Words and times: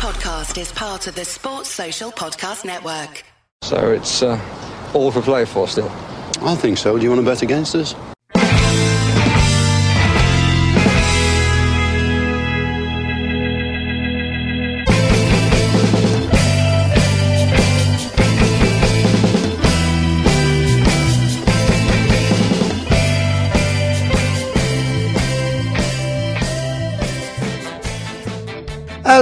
podcast 0.00 0.58
is 0.58 0.72
part 0.72 1.06
of 1.08 1.14
the 1.14 1.26
Sports 1.26 1.68
Social 1.68 2.10
Podcast 2.10 2.64
Network. 2.64 3.22
So 3.60 3.92
it's 3.92 4.22
uh, 4.22 4.40
all 4.94 5.10
for 5.10 5.20
play 5.20 5.44
for 5.44 5.68
still. 5.68 5.90
I 6.40 6.54
think 6.54 6.78
so. 6.78 6.96
Do 6.96 7.04
you 7.04 7.10
want 7.10 7.20
to 7.20 7.26
bet 7.26 7.42
against 7.42 7.74
us? 7.74 7.94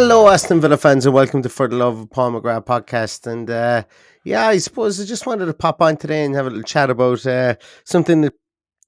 Hello, 0.01 0.29
Aston 0.29 0.61
Villa 0.61 0.77
fans, 0.77 1.07
and 1.07 1.13
welcome 1.13 1.43
to 1.43 1.49
For 1.49 1.67
the 1.67 1.75
Love 1.75 1.99
of 1.99 2.11
Paul 2.11 2.31
McGrath 2.31 2.67
podcast. 2.67 3.27
And 3.27 3.51
uh, 3.51 3.83
yeah, 4.23 4.47
I 4.47 4.59
suppose 4.59 5.01
I 5.01 5.05
just 5.05 5.27
wanted 5.27 5.47
to 5.47 5.53
pop 5.53 5.83
on 5.83 5.97
today 5.97 6.25
and 6.25 6.37
have 6.37 6.47
a 6.47 6.51
little 6.51 6.63
chat 6.63 6.89
about 6.89 7.27
uh, 7.27 7.57
something 7.83 8.21
that 8.21 8.35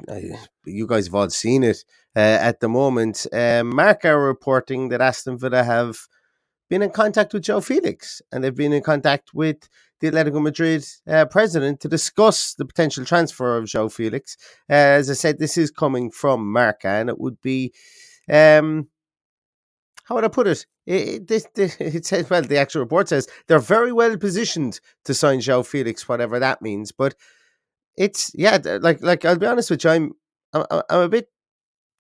uh, 0.09 0.21
you 0.65 0.87
guys 0.87 1.07
have 1.07 1.15
all 1.17 1.29
seen 1.29 1.65
it 1.65 1.85
uh, 2.15 2.39
at 2.41 2.61
the 2.61 2.69
moment. 2.69 3.27
Uh, 3.33 3.65
Marca 3.65 4.11
are 4.11 4.25
reporting 4.25 4.91
that 4.91 5.01
Aston 5.01 5.37
Villa 5.37 5.65
have 5.65 5.99
been 6.69 6.81
in 6.81 6.91
contact 6.91 7.35
with 7.35 7.43
João 7.43 7.65
Felix, 7.65 8.23
and 8.31 8.45
they've 8.45 8.55
been 8.55 8.73
in 8.73 8.81
contact 8.81 9.35
with 9.35 9.69
the 9.99 10.13
Atletico 10.13 10.41
Madrid 10.41 10.87
uh, 11.09 11.25
president 11.25 11.81
to 11.81 11.89
discuss 11.89 12.55
the 12.55 12.65
potential 12.65 13.05
transfer 13.05 13.57
of 13.57 13.65
João 13.65 13.93
Felix. 13.93 14.37
As 14.69 15.11
I 15.11 15.15
said, 15.15 15.41
this 15.41 15.59
is 15.59 15.73
coming 15.73 16.13
from 16.13 16.53
Marca, 16.53 16.87
and 16.87 17.09
it 17.09 17.19
would 17.19 17.41
be. 17.41 17.75
Um, 18.33 18.87
how 20.11 20.17
would 20.17 20.25
I 20.25 20.29
put 20.29 20.49
it? 20.49 20.67
It, 20.87 21.29
this, 21.29 21.47
this, 21.55 21.77
it 21.81 22.05
says, 22.05 22.29
well, 22.29 22.43
the 22.43 22.59
actual 22.59 22.83
report 22.83 23.09
says 23.09 23.29
they're 23.47 23.61
very 23.61 23.93
well 23.93 24.17
positioned 24.17 24.81
to 25.05 25.15
sign 25.15 25.39
João 25.39 25.65
Felix, 25.65 26.09
whatever 26.09 26.41
that 26.41 26.61
means. 26.61 26.91
But 26.91 27.15
it's, 27.97 28.33
yeah, 28.35 28.59
like, 28.81 29.01
like 29.03 29.25
I'll 29.25 29.39
be 29.39 29.47
honest 29.47 29.71
with 29.71 29.85
you, 29.85 29.91
I'm, 29.91 30.13
I'm, 30.53 30.83
I'm 30.91 31.01
a 31.03 31.09
bit 31.09 31.29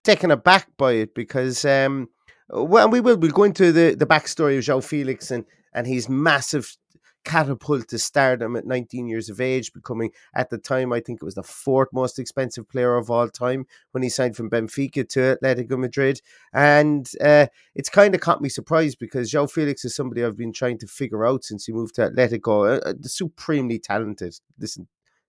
taken 0.02 0.32
aback 0.32 0.66
by 0.76 0.94
it 0.94 1.14
because, 1.14 1.64
um, 1.64 2.08
well, 2.48 2.88
we 2.88 3.00
will, 3.00 3.16
we'll 3.16 3.30
go 3.30 3.44
into 3.44 3.70
the, 3.70 3.94
the 3.94 4.06
backstory 4.06 4.58
of 4.58 4.64
João 4.64 4.82
Felix 4.82 5.30
and, 5.30 5.44
and 5.72 5.86
his 5.86 6.08
massive 6.08 6.76
catapult 7.24 7.88
to 7.88 7.98
stardom 7.98 8.56
at 8.56 8.66
19 8.66 9.06
years 9.06 9.28
of 9.28 9.40
age, 9.40 9.72
becoming 9.72 10.10
at 10.34 10.50
the 10.50 10.58
time, 10.58 10.92
I 10.92 11.00
think 11.00 11.20
it 11.20 11.24
was 11.24 11.34
the 11.34 11.42
fourth 11.42 11.88
most 11.92 12.18
expensive 12.18 12.68
player 12.68 12.96
of 12.96 13.10
all 13.10 13.28
time 13.28 13.66
when 13.92 14.02
he 14.02 14.08
signed 14.08 14.36
from 14.36 14.50
Benfica 14.50 15.08
to 15.10 15.36
Atletico 15.36 15.78
Madrid. 15.78 16.20
And 16.52 17.10
uh, 17.20 17.46
it's 17.74 17.88
kind 17.88 18.14
of 18.14 18.20
caught 18.20 18.42
me 18.42 18.48
surprised 18.48 18.98
because 18.98 19.30
João 19.30 19.50
Felix 19.50 19.84
is 19.84 19.94
somebody 19.94 20.24
I've 20.24 20.36
been 20.36 20.52
trying 20.52 20.78
to 20.78 20.86
figure 20.86 21.26
out 21.26 21.44
since 21.44 21.66
he 21.66 21.72
moved 21.72 21.94
to 21.96 22.10
Atletico. 22.10 22.78
Uh, 22.78 22.90
uh 22.90 22.94
supremely 23.02 23.78
talented. 23.78 24.38
Listen, 24.58 24.88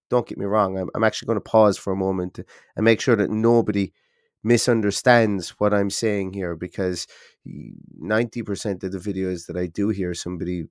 don't 0.10 0.28
get 0.28 0.38
me 0.38 0.46
wrong. 0.46 0.78
I'm, 0.78 0.90
I'm 0.96 1.04
actually 1.04 1.28
going 1.28 1.38
to 1.38 1.42
pause 1.42 1.78
for 1.78 1.94
a 1.94 1.98
moment 1.98 2.40
and 2.76 2.86
make 2.86 3.02
sure 3.02 3.16
that 3.16 3.30
nobody 3.30 3.92
misunderstands 4.44 5.52
what 5.60 5.74
I'm 5.74 5.90
saying 5.90 6.34
here 6.34 6.56
because 6.56 7.06
90% 7.48 8.84
of 8.84 8.92
the 8.92 8.98
videos 8.98 9.46
that 9.48 9.58
I 9.58 9.68
do 9.68 9.90
hear 9.90 10.14
somebody 10.14 10.66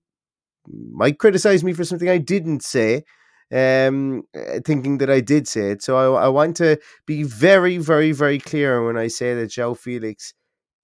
might 0.67 1.19
criticize 1.19 1.65
me 1.65 1.73
for 1.73 1.85
something 1.85 2.09
I 2.09 2.19
didn't 2.19 2.63
say, 2.63 3.05
um, 3.53 4.23
eh, 4.35 4.61
thinking 4.65 4.99
that 4.99 5.11
I 5.11 5.21
did 5.21 5.49
say 5.49 5.73
it. 5.73 5.83
So 5.83 5.97
I, 5.97 6.25
I 6.25 6.29
want 6.29 6.57
to 6.59 6.79
be 7.07 7.23
very, 7.23 7.79
very, 7.79 8.13
very 8.13 8.39
clear 8.39 8.85
when 8.85 8.97
I 8.97 9.09
say 9.09 9.35
that 9.35 9.51
João 9.51 9.77
Felix 9.77 10.35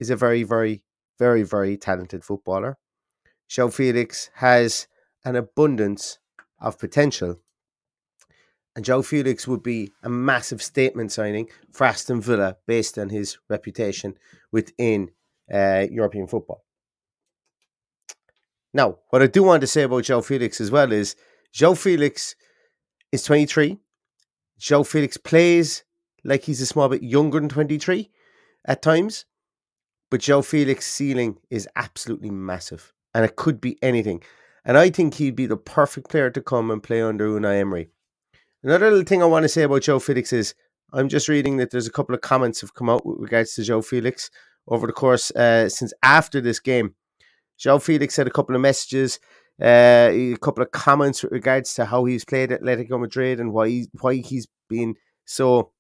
is 0.01 0.11
a 0.11 0.17
very, 0.17 0.43
very, 0.43 0.83
very, 1.19 1.43
very 1.43 1.77
talented 1.77 2.25
footballer. 2.25 2.79
João 3.49 3.73
Felix 3.73 4.31
has 4.35 4.89
an 5.25 5.37
abundance 5.37 6.19
of 6.61 6.79
potential. 6.79 7.41
And 8.75 8.85
João 8.85 9.05
Felix 9.05 9.49
would 9.49 9.63
be 9.63 9.93
a 10.03 10.09
massive 10.09 10.63
statement 10.63 11.13
signing 11.13 11.49
for 11.73 11.87
Aston 11.87 12.21
Villa 12.21 12.57
based 12.67 12.99
on 12.99 13.09
his 13.09 13.39
reputation 13.49 14.19
within 14.53 15.11
uh, 15.53 15.87
European 15.91 16.27
football. 16.27 16.66
Now, 18.77 18.99
what 19.09 19.23
I 19.23 19.27
do 19.27 19.43
want 19.43 19.63
to 19.63 19.67
say 19.67 19.85
about 19.85 20.05
João 20.05 20.23
Felix 20.23 20.61
as 20.61 20.71
well 20.71 20.93
is 20.93 21.17
João 21.51 21.75
Felix 21.75 22.37
is 23.11 23.25
23. 23.25 23.79
João 24.61 24.87
Felix 24.87 25.17
plays 25.17 25.83
like 26.25 26.43
he's 26.43 26.61
a 26.61 26.67
small 26.67 26.91
bit 26.91 27.03
younger 27.03 27.41
than 27.41 27.49
23 27.49 28.11
at 28.67 28.83
times, 28.83 29.25
but 30.11 30.21
João 30.21 30.45
Felix' 30.45 30.87
ceiling 30.87 31.39
is 31.49 31.67
absolutely 31.75 32.29
massive 32.29 32.93
and 33.15 33.25
it 33.25 33.37
could 33.37 33.63
be 33.63 33.79
anything. 33.81 34.23
And 34.63 34.77
I 34.77 34.91
think 34.91 35.15
he'd 35.15 35.37
be 35.37 35.47
the 35.47 35.57
perfect 35.57 36.11
player 36.11 36.29
to 36.29 36.43
come 36.43 36.71
and 36.71 36.83
play 36.83 37.01
under 37.01 37.31
Unai 37.31 37.61
Emery. 37.61 37.89
Another 38.63 38.91
little 38.91 39.07
thing 39.07 39.23
I 39.23 39.27
want 39.27 39.45
to 39.45 39.49
say 39.49 39.63
about 39.63 39.83
João 39.83 40.03
Felix 40.03 40.35
is 40.35 40.55
I'm 40.93 41.09
just 41.09 41.29
reading 41.29 41.57
that 41.57 41.71
there's 41.71 41.87
a 41.87 41.93
couple 41.93 42.15
of 42.15 42.21
comments 42.21 42.61
have 42.61 42.75
come 42.75 42.91
out 42.91 43.07
with 43.07 43.21
regards 43.21 43.55
to 43.55 43.63
João 43.63 43.83
Felix 43.83 44.31
over 44.69 44.87
the 44.87 44.93
course 44.93 45.31
uh, 45.31 45.71
since 45.71 45.95
after 46.03 46.43
this 46.43 46.61
game. 46.61 46.95
João 47.59 47.83
Felix 47.83 48.17
had 48.17 48.27
a 48.27 48.31
couple 48.31 48.55
of 48.55 48.61
messages, 48.61 49.19
uh, 49.61 50.11
a 50.13 50.37
couple 50.41 50.63
of 50.63 50.71
comments 50.71 51.23
with 51.23 51.33
regards 51.33 51.75
to 51.75 51.87
how 51.87 52.05
he's 52.05 52.25
played 52.25 52.53
at 52.53 52.63
Atletico 52.63 53.01
Madrid 53.01 53.41
and 53.41 53.53
why 53.53 53.69
he, 53.69 53.89
why 54.01 54.17
he's 54.17 54.47
been 54.69 54.95
so 55.25 55.73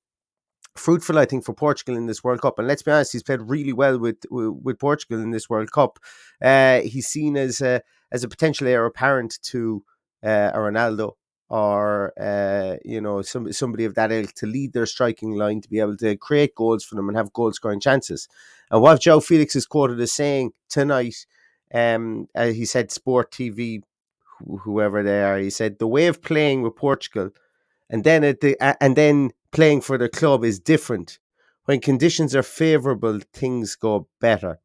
fruitful, 0.76 1.18
I 1.18 1.24
think, 1.24 1.44
for 1.44 1.54
Portugal 1.54 1.96
in 1.96 2.06
this 2.06 2.22
World 2.22 2.40
Cup. 2.40 2.58
And 2.58 2.68
let's 2.68 2.82
be 2.82 2.90
honest, 2.90 3.12
he's 3.12 3.22
played 3.22 3.42
really 3.42 3.72
well 3.72 3.98
with 3.98 4.18
with 4.30 4.78
Portugal 4.78 5.22
in 5.22 5.30
this 5.30 5.48
World 5.48 5.72
Cup. 5.72 5.98
Uh, 6.42 6.80
he's 6.80 7.06
seen 7.06 7.36
as 7.36 7.60
a 7.60 7.82
as 8.12 8.24
a 8.24 8.28
potential 8.28 8.66
heir 8.66 8.86
apparent 8.86 9.38
to 9.42 9.82
uh, 10.22 10.50
a 10.54 10.58
Ronaldo 10.58 11.12
or 11.48 12.12
uh, 12.18 12.76
you 12.84 13.00
know 13.00 13.22
some 13.22 13.52
somebody 13.52 13.84
of 13.84 13.94
that 13.94 14.12
ilk 14.12 14.32
to 14.34 14.46
lead 14.46 14.72
their 14.72 14.86
striking 14.86 15.32
line 15.32 15.60
to 15.60 15.68
be 15.68 15.80
able 15.80 15.96
to 15.96 16.16
create 16.16 16.54
goals 16.54 16.84
for 16.84 16.96
them 16.96 17.08
and 17.08 17.16
have 17.16 17.32
goal 17.32 17.52
scoring 17.52 17.80
chances. 17.80 18.28
And 18.70 18.82
what 18.82 19.00
João 19.00 19.22
Felix 19.22 19.54
is 19.54 19.66
quoted 19.66 20.00
as 20.00 20.12
saying 20.12 20.52
tonight 20.68 21.26
um, 21.74 22.28
uh, 22.34 22.46
he 22.46 22.64
said 22.64 22.90
Sport 22.90 23.30
TV, 23.30 23.82
wh- 24.40 24.60
whoever 24.62 25.02
they 25.02 25.22
are, 25.22 25.38
he 25.38 25.50
said 25.50 25.78
the 25.78 25.86
way 25.86 26.06
of 26.06 26.22
playing 26.22 26.62
with 26.62 26.76
Portugal, 26.76 27.30
and 27.90 28.04
then 28.04 28.24
at 28.24 28.40
the 28.40 28.58
uh, 28.60 28.74
and 28.80 28.96
then 28.96 29.30
playing 29.52 29.80
for 29.80 29.98
the 29.98 30.08
club 30.08 30.44
is 30.44 30.58
different. 30.58 31.18
When 31.64 31.80
conditions 31.80 32.36
are 32.36 32.44
favourable, 32.44 33.20
things 33.32 33.74
go 33.74 34.08
better. 34.20 34.60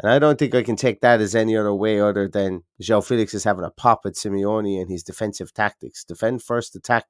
And 0.00 0.10
I 0.10 0.18
don't 0.18 0.38
think 0.38 0.54
I 0.54 0.62
can 0.62 0.76
take 0.76 1.00
that 1.00 1.20
as 1.20 1.34
any 1.34 1.56
other 1.56 1.74
way 1.74 2.00
other 2.00 2.28
than 2.28 2.64
João 2.82 3.04
Felix 3.04 3.32
is 3.32 3.44
having 3.44 3.64
a 3.64 3.70
pop 3.70 4.02
at 4.04 4.14
Simeone 4.14 4.80
and 4.80 4.90
his 4.90 5.02
defensive 5.02 5.54
tactics. 5.54 6.04
Defend 6.04 6.42
first, 6.42 6.76
attack 6.76 7.06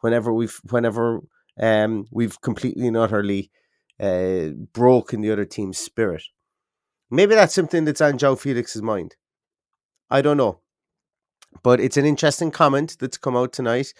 whenever 0.00 0.32
we've 0.32 0.60
whenever 0.70 1.20
um, 1.60 2.06
we've 2.10 2.40
completely 2.40 2.86
and 2.86 2.96
utterly 2.96 3.50
uh, 4.00 4.50
broken 4.72 5.20
the 5.20 5.32
other 5.32 5.44
team's 5.44 5.78
spirit. 5.78 6.22
Maybe 7.10 7.34
that's 7.34 7.54
something 7.54 7.84
that's 7.84 8.00
on 8.00 8.18
João 8.18 8.38
Felix's 8.38 8.82
mind. 8.82 9.16
I 10.10 10.22
don't 10.22 10.36
know. 10.36 10.60
But 11.62 11.80
it's 11.80 11.96
an 11.96 12.04
interesting 12.04 12.50
comment 12.50 12.96
that's 13.00 13.16
come 13.16 13.36
out 13.36 13.52
tonight. 13.52 13.94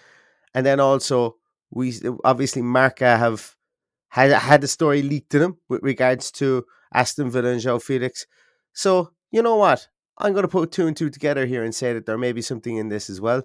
And 0.54 0.64
then 0.66 0.80
also, 0.80 1.36
we 1.70 1.94
obviously 2.24 2.62
Marca 2.62 3.06
uh, 3.06 3.18
have 3.18 3.56
had 4.08 4.30
had 4.32 4.64
a 4.64 4.68
story 4.68 5.02
leaked 5.02 5.30
to 5.30 5.38
them 5.38 5.58
with 5.68 5.82
regards 5.82 6.30
to 6.32 6.64
Aston 6.92 7.30
Villa 7.30 7.50
and 7.50 7.60
João 7.60 7.82
Felix. 7.82 8.26
So, 8.72 9.12
you 9.30 9.42
know 9.42 9.56
what? 9.56 9.88
I'm 10.18 10.32
going 10.32 10.42
to 10.42 10.48
put 10.48 10.72
two 10.72 10.86
and 10.86 10.96
two 10.96 11.10
together 11.10 11.46
here 11.46 11.62
and 11.62 11.74
say 11.74 11.92
that 11.92 12.06
there 12.06 12.18
may 12.18 12.32
be 12.32 12.42
something 12.42 12.76
in 12.76 12.88
this 12.88 13.08
as 13.08 13.20
well. 13.20 13.42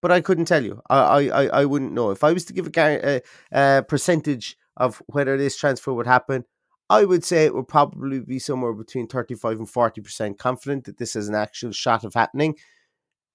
But 0.00 0.12
I 0.12 0.20
couldn't 0.20 0.44
tell 0.46 0.64
you. 0.64 0.80
I 0.88 1.28
I, 1.28 1.46
I 1.46 1.64
wouldn't 1.64 1.92
know. 1.92 2.10
If 2.10 2.22
I 2.22 2.32
was 2.32 2.44
to 2.46 2.52
give 2.52 2.66
a, 2.66 2.80
a, 2.80 2.96
a 2.96 3.16
uh, 3.16 3.58
uh, 3.58 3.82
percentage 3.82 4.56
of 4.76 5.02
whether 5.06 5.36
this 5.36 5.56
transfer 5.56 5.92
would 5.92 6.06
happen, 6.06 6.44
I 6.90 7.04
would 7.04 7.24
say 7.24 7.44
it 7.44 7.54
would 7.54 7.68
probably 7.68 8.20
be 8.20 8.38
somewhere 8.38 8.72
between 8.72 9.06
35 9.08 9.58
and 9.58 9.68
40% 9.68 10.38
confident 10.38 10.84
that 10.84 10.98
this 10.98 11.14
is 11.16 11.28
an 11.28 11.34
actual 11.34 11.72
shot 11.72 12.04
of 12.04 12.14
happening. 12.14 12.56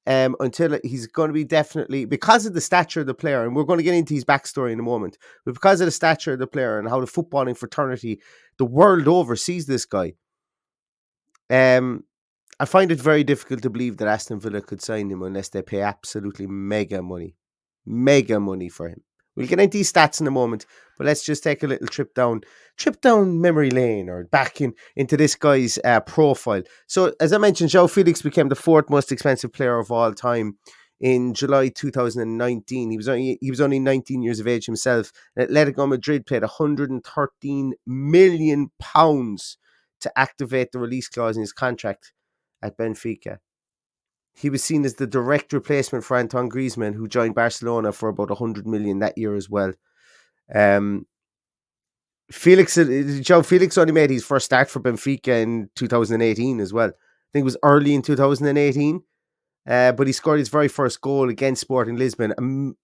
Um, 0.05 0.35
until 0.41 0.77
he's 0.83 1.07
going 1.07 1.29
to 1.29 1.33
be 1.33 1.45
definitely 1.45 2.03
because 2.03 2.45
of 2.45 2.53
the 2.53 2.59
stature 2.59 2.99
of 2.99 3.07
the 3.07 3.13
player, 3.13 3.45
and 3.45 3.55
we're 3.55 3.63
going 3.63 3.77
to 3.77 3.83
get 3.83 3.93
into 3.93 4.13
his 4.13 4.25
backstory 4.25 4.73
in 4.73 4.79
a 4.81 4.83
moment, 4.83 5.17
but 5.45 5.53
because 5.53 5.79
of 5.79 5.85
the 5.85 5.91
stature 5.91 6.33
of 6.33 6.39
the 6.39 6.47
player 6.47 6.77
and 6.77 6.89
how 6.89 6.99
the 6.99 7.05
footballing 7.07 7.55
fraternity 7.55 8.19
the 8.57 8.65
world 8.65 9.07
over 9.07 9.37
sees 9.37 9.65
this 9.65 9.85
guy, 9.85 10.11
um, 11.49 12.03
I 12.59 12.65
find 12.65 12.91
it 12.91 12.99
very 12.99 13.23
difficult 13.23 13.61
to 13.61 13.69
believe 13.69 13.95
that 13.97 14.09
Aston 14.09 14.41
Villa 14.41 14.61
could 14.61 14.81
sign 14.81 15.09
him 15.09 15.21
unless 15.21 15.49
they 15.49 15.61
pay 15.61 15.79
absolutely 15.79 16.47
mega 16.47 17.01
money, 17.01 17.35
mega 17.85 18.41
money 18.41 18.67
for 18.67 18.89
him. 18.89 19.03
We'll 19.35 19.47
get 19.47 19.59
into 19.59 19.77
these 19.77 19.91
stats 19.91 20.21
in 20.21 20.27
a 20.27 20.31
moment, 20.31 20.65
but 20.97 21.07
let's 21.07 21.23
just 21.23 21.43
take 21.43 21.63
a 21.63 21.67
little 21.67 21.87
trip 21.87 22.13
down, 22.13 22.41
trip 22.77 23.01
down 23.01 23.41
memory 23.41 23.71
lane 23.71 24.09
or 24.09 24.25
back 24.25 24.61
in 24.61 24.73
into 24.95 25.17
this 25.17 25.35
guy's 25.35 25.79
uh, 25.83 26.01
profile. 26.01 26.61
So, 26.87 27.13
as 27.19 27.33
I 27.33 27.39
mentioned, 27.39 27.71
João 27.71 27.89
Felix 27.89 28.21
became 28.21 28.49
the 28.49 28.55
fourth 28.55 28.89
most 28.89 29.11
expensive 29.11 29.51
player 29.51 29.79
of 29.79 29.91
all 29.91 30.13
time 30.13 30.57
in 30.99 31.33
July 31.33 31.69
2019. 31.69 32.91
He 32.91 32.97
was 32.97 33.09
only 33.09 33.37
he 33.41 33.49
was 33.49 33.61
only 33.61 33.79
19 33.79 34.21
years 34.21 34.39
of 34.39 34.47
age 34.47 34.65
himself. 34.65 35.11
Atletico 35.37 35.87
Madrid 35.87 36.25
paid 36.25 36.43
113 36.43 37.73
million 37.87 38.71
pounds 38.79 39.57
to 40.01 40.11
activate 40.17 40.71
the 40.71 40.79
release 40.79 41.09
clause 41.09 41.37
in 41.37 41.41
his 41.41 41.53
contract 41.53 42.13
at 42.61 42.77
Benfica. 42.77 43.39
He 44.35 44.49
was 44.49 44.63
seen 44.63 44.83
as 44.85 44.95
the 44.95 45.07
direct 45.07 45.53
replacement 45.53 46.03
for 46.03 46.17
Antoine 46.17 46.49
Griezmann, 46.49 46.95
who 46.95 47.07
joined 47.07 47.35
Barcelona 47.35 47.91
for 47.91 48.09
about 48.09 48.29
100 48.29 48.65
million 48.65 48.99
that 48.99 49.17
year 49.17 49.35
as 49.35 49.49
well. 49.49 49.73
Um, 50.53 51.05
Felix, 52.31 52.77
uh, 52.77 52.83
João 52.83 53.45
Felix 53.45 53.77
only 53.77 53.93
made 53.93 54.09
his 54.09 54.25
first 54.25 54.45
start 54.45 54.69
for 54.69 54.79
Benfica 54.79 55.41
in 55.41 55.69
2018 55.75 56.59
as 56.59 56.73
well. 56.73 56.89
I 56.89 57.29
think 57.31 57.43
it 57.43 57.45
was 57.45 57.57
early 57.63 57.93
in 57.93 58.01
2018, 58.01 59.03
uh, 59.67 59.91
but 59.91 60.07
he 60.07 60.13
scored 60.13 60.39
his 60.39 60.49
very 60.49 60.67
first 60.67 61.01
goal 61.01 61.29
against 61.29 61.61
Sporting 61.61 61.97
Lisbon, 61.97 62.75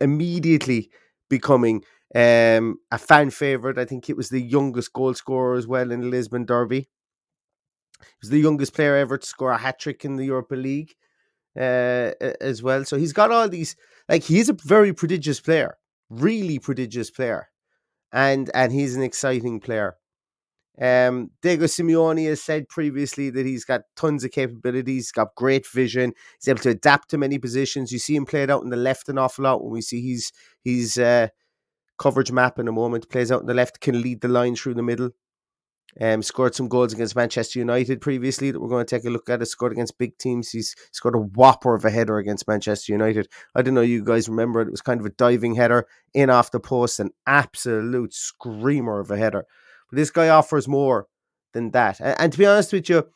immediately 0.00 0.90
becoming 1.28 1.82
um, 2.14 2.78
a 2.90 2.98
fan 2.98 3.30
favorite. 3.30 3.78
I 3.78 3.84
think 3.84 4.10
it 4.10 4.16
was 4.16 4.28
the 4.28 4.40
youngest 4.40 4.92
goal 4.92 5.14
scorer 5.14 5.56
as 5.56 5.66
well 5.66 5.90
in 5.90 6.00
the 6.00 6.06
Lisbon 6.06 6.44
Derby. 6.44 6.88
He 8.00 8.16
was 8.22 8.30
the 8.30 8.40
youngest 8.40 8.74
player 8.74 8.96
ever 8.96 9.18
to 9.18 9.26
score 9.26 9.50
a 9.50 9.58
hat 9.58 9.78
trick 9.78 10.04
in 10.04 10.16
the 10.16 10.26
Europa 10.26 10.54
League 10.54 10.94
uh, 11.56 12.12
as 12.40 12.62
well. 12.62 12.84
So 12.84 12.96
he's 12.96 13.12
got 13.12 13.30
all 13.30 13.48
these, 13.48 13.76
like, 14.08 14.24
he's 14.24 14.48
a 14.48 14.56
very 14.64 14.92
prodigious 14.92 15.40
player, 15.40 15.76
really 16.10 16.58
prodigious 16.58 17.10
player 17.10 17.48
and 18.12 18.50
and 18.54 18.72
he's 18.72 18.96
an 18.96 19.02
exciting 19.02 19.60
player. 19.60 19.96
Um, 20.80 21.30
Diego 21.42 21.66
Simeone 21.66 22.26
has 22.28 22.42
said 22.42 22.68
previously 22.68 23.28
that 23.30 23.44
he's 23.44 23.64
got 23.64 23.82
tons 23.96 24.24
of 24.24 24.30
capabilities, 24.30 24.94
he's 24.94 25.12
got 25.12 25.34
great 25.34 25.66
vision, 25.66 26.14
he's 26.38 26.48
able 26.48 26.60
to 26.60 26.70
adapt 26.70 27.10
to 27.10 27.18
many 27.18 27.38
positions. 27.38 27.92
You 27.92 27.98
see 27.98 28.16
him 28.16 28.24
played 28.24 28.50
out 28.50 28.62
in 28.62 28.70
the 28.70 28.76
left 28.76 29.08
an 29.08 29.18
awful 29.18 29.44
lot 29.44 29.62
when 29.62 29.72
we 29.72 29.82
see 29.82 30.00
he's 30.00 30.32
he's 30.62 30.98
uh, 30.98 31.28
coverage 31.98 32.32
map 32.32 32.58
in 32.58 32.68
a 32.68 32.72
moment, 32.72 33.10
plays 33.10 33.30
out 33.30 33.42
in 33.42 33.46
the 33.46 33.54
left, 33.54 33.80
can 33.80 34.00
lead 34.00 34.20
the 34.22 34.28
line 34.28 34.56
through 34.56 34.74
the 34.74 34.82
middle. 34.82 35.10
Um, 36.00 36.22
scored 36.22 36.54
some 36.54 36.68
goals 36.68 36.92
against 36.92 37.16
Manchester 37.16 37.58
United 37.58 38.00
previously 38.00 38.50
that 38.50 38.60
we're 38.60 38.68
going 38.68 38.86
to 38.86 38.96
take 38.96 39.04
a 39.04 39.10
look 39.10 39.28
at. 39.28 39.40
Has 39.40 39.50
scored 39.50 39.72
against 39.72 39.98
big 39.98 40.16
teams. 40.18 40.50
He's 40.50 40.76
scored 40.92 41.16
a 41.16 41.18
whopper 41.18 41.74
of 41.74 41.84
a 41.84 41.90
header 41.90 42.18
against 42.18 42.46
Manchester 42.46 42.92
United. 42.92 43.28
I 43.54 43.62
don't 43.62 43.74
know 43.74 43.80
you 43.80 44.04
guys 44.04 44.28
remember 44.28 44.60
it. 44.60 44.68
It 44.68 44.72
was 44.72 44.82
kind 44.82 45.00
of 45.00 45.06
a 45.06 45.10
diving 45.10 45.56
header 45.56 45.86
in 46.14 46.30
off 46.30 46.52
the 46.52 46.60
post, 46.60 47.00
an 47.00 47.10
absolute 47.26 48.14
screamer 48.14 49.00
of 49.00 49.10
a 49.10 49.16
header. 49.16 49.44
But 49.90 49.96
this 49.96 50.10
guy 50.10 50.28
offers 50.28 50.68
more 50.68 51.06
than 51.52 51.72
that. 51.72 51.98
And, 52.00 52.14
and 52.20 52.32
to 52.32 52.38
be 52.38 52.46
honest 52.46 52.72
with 52.72 52.88
you, 52.88 53.08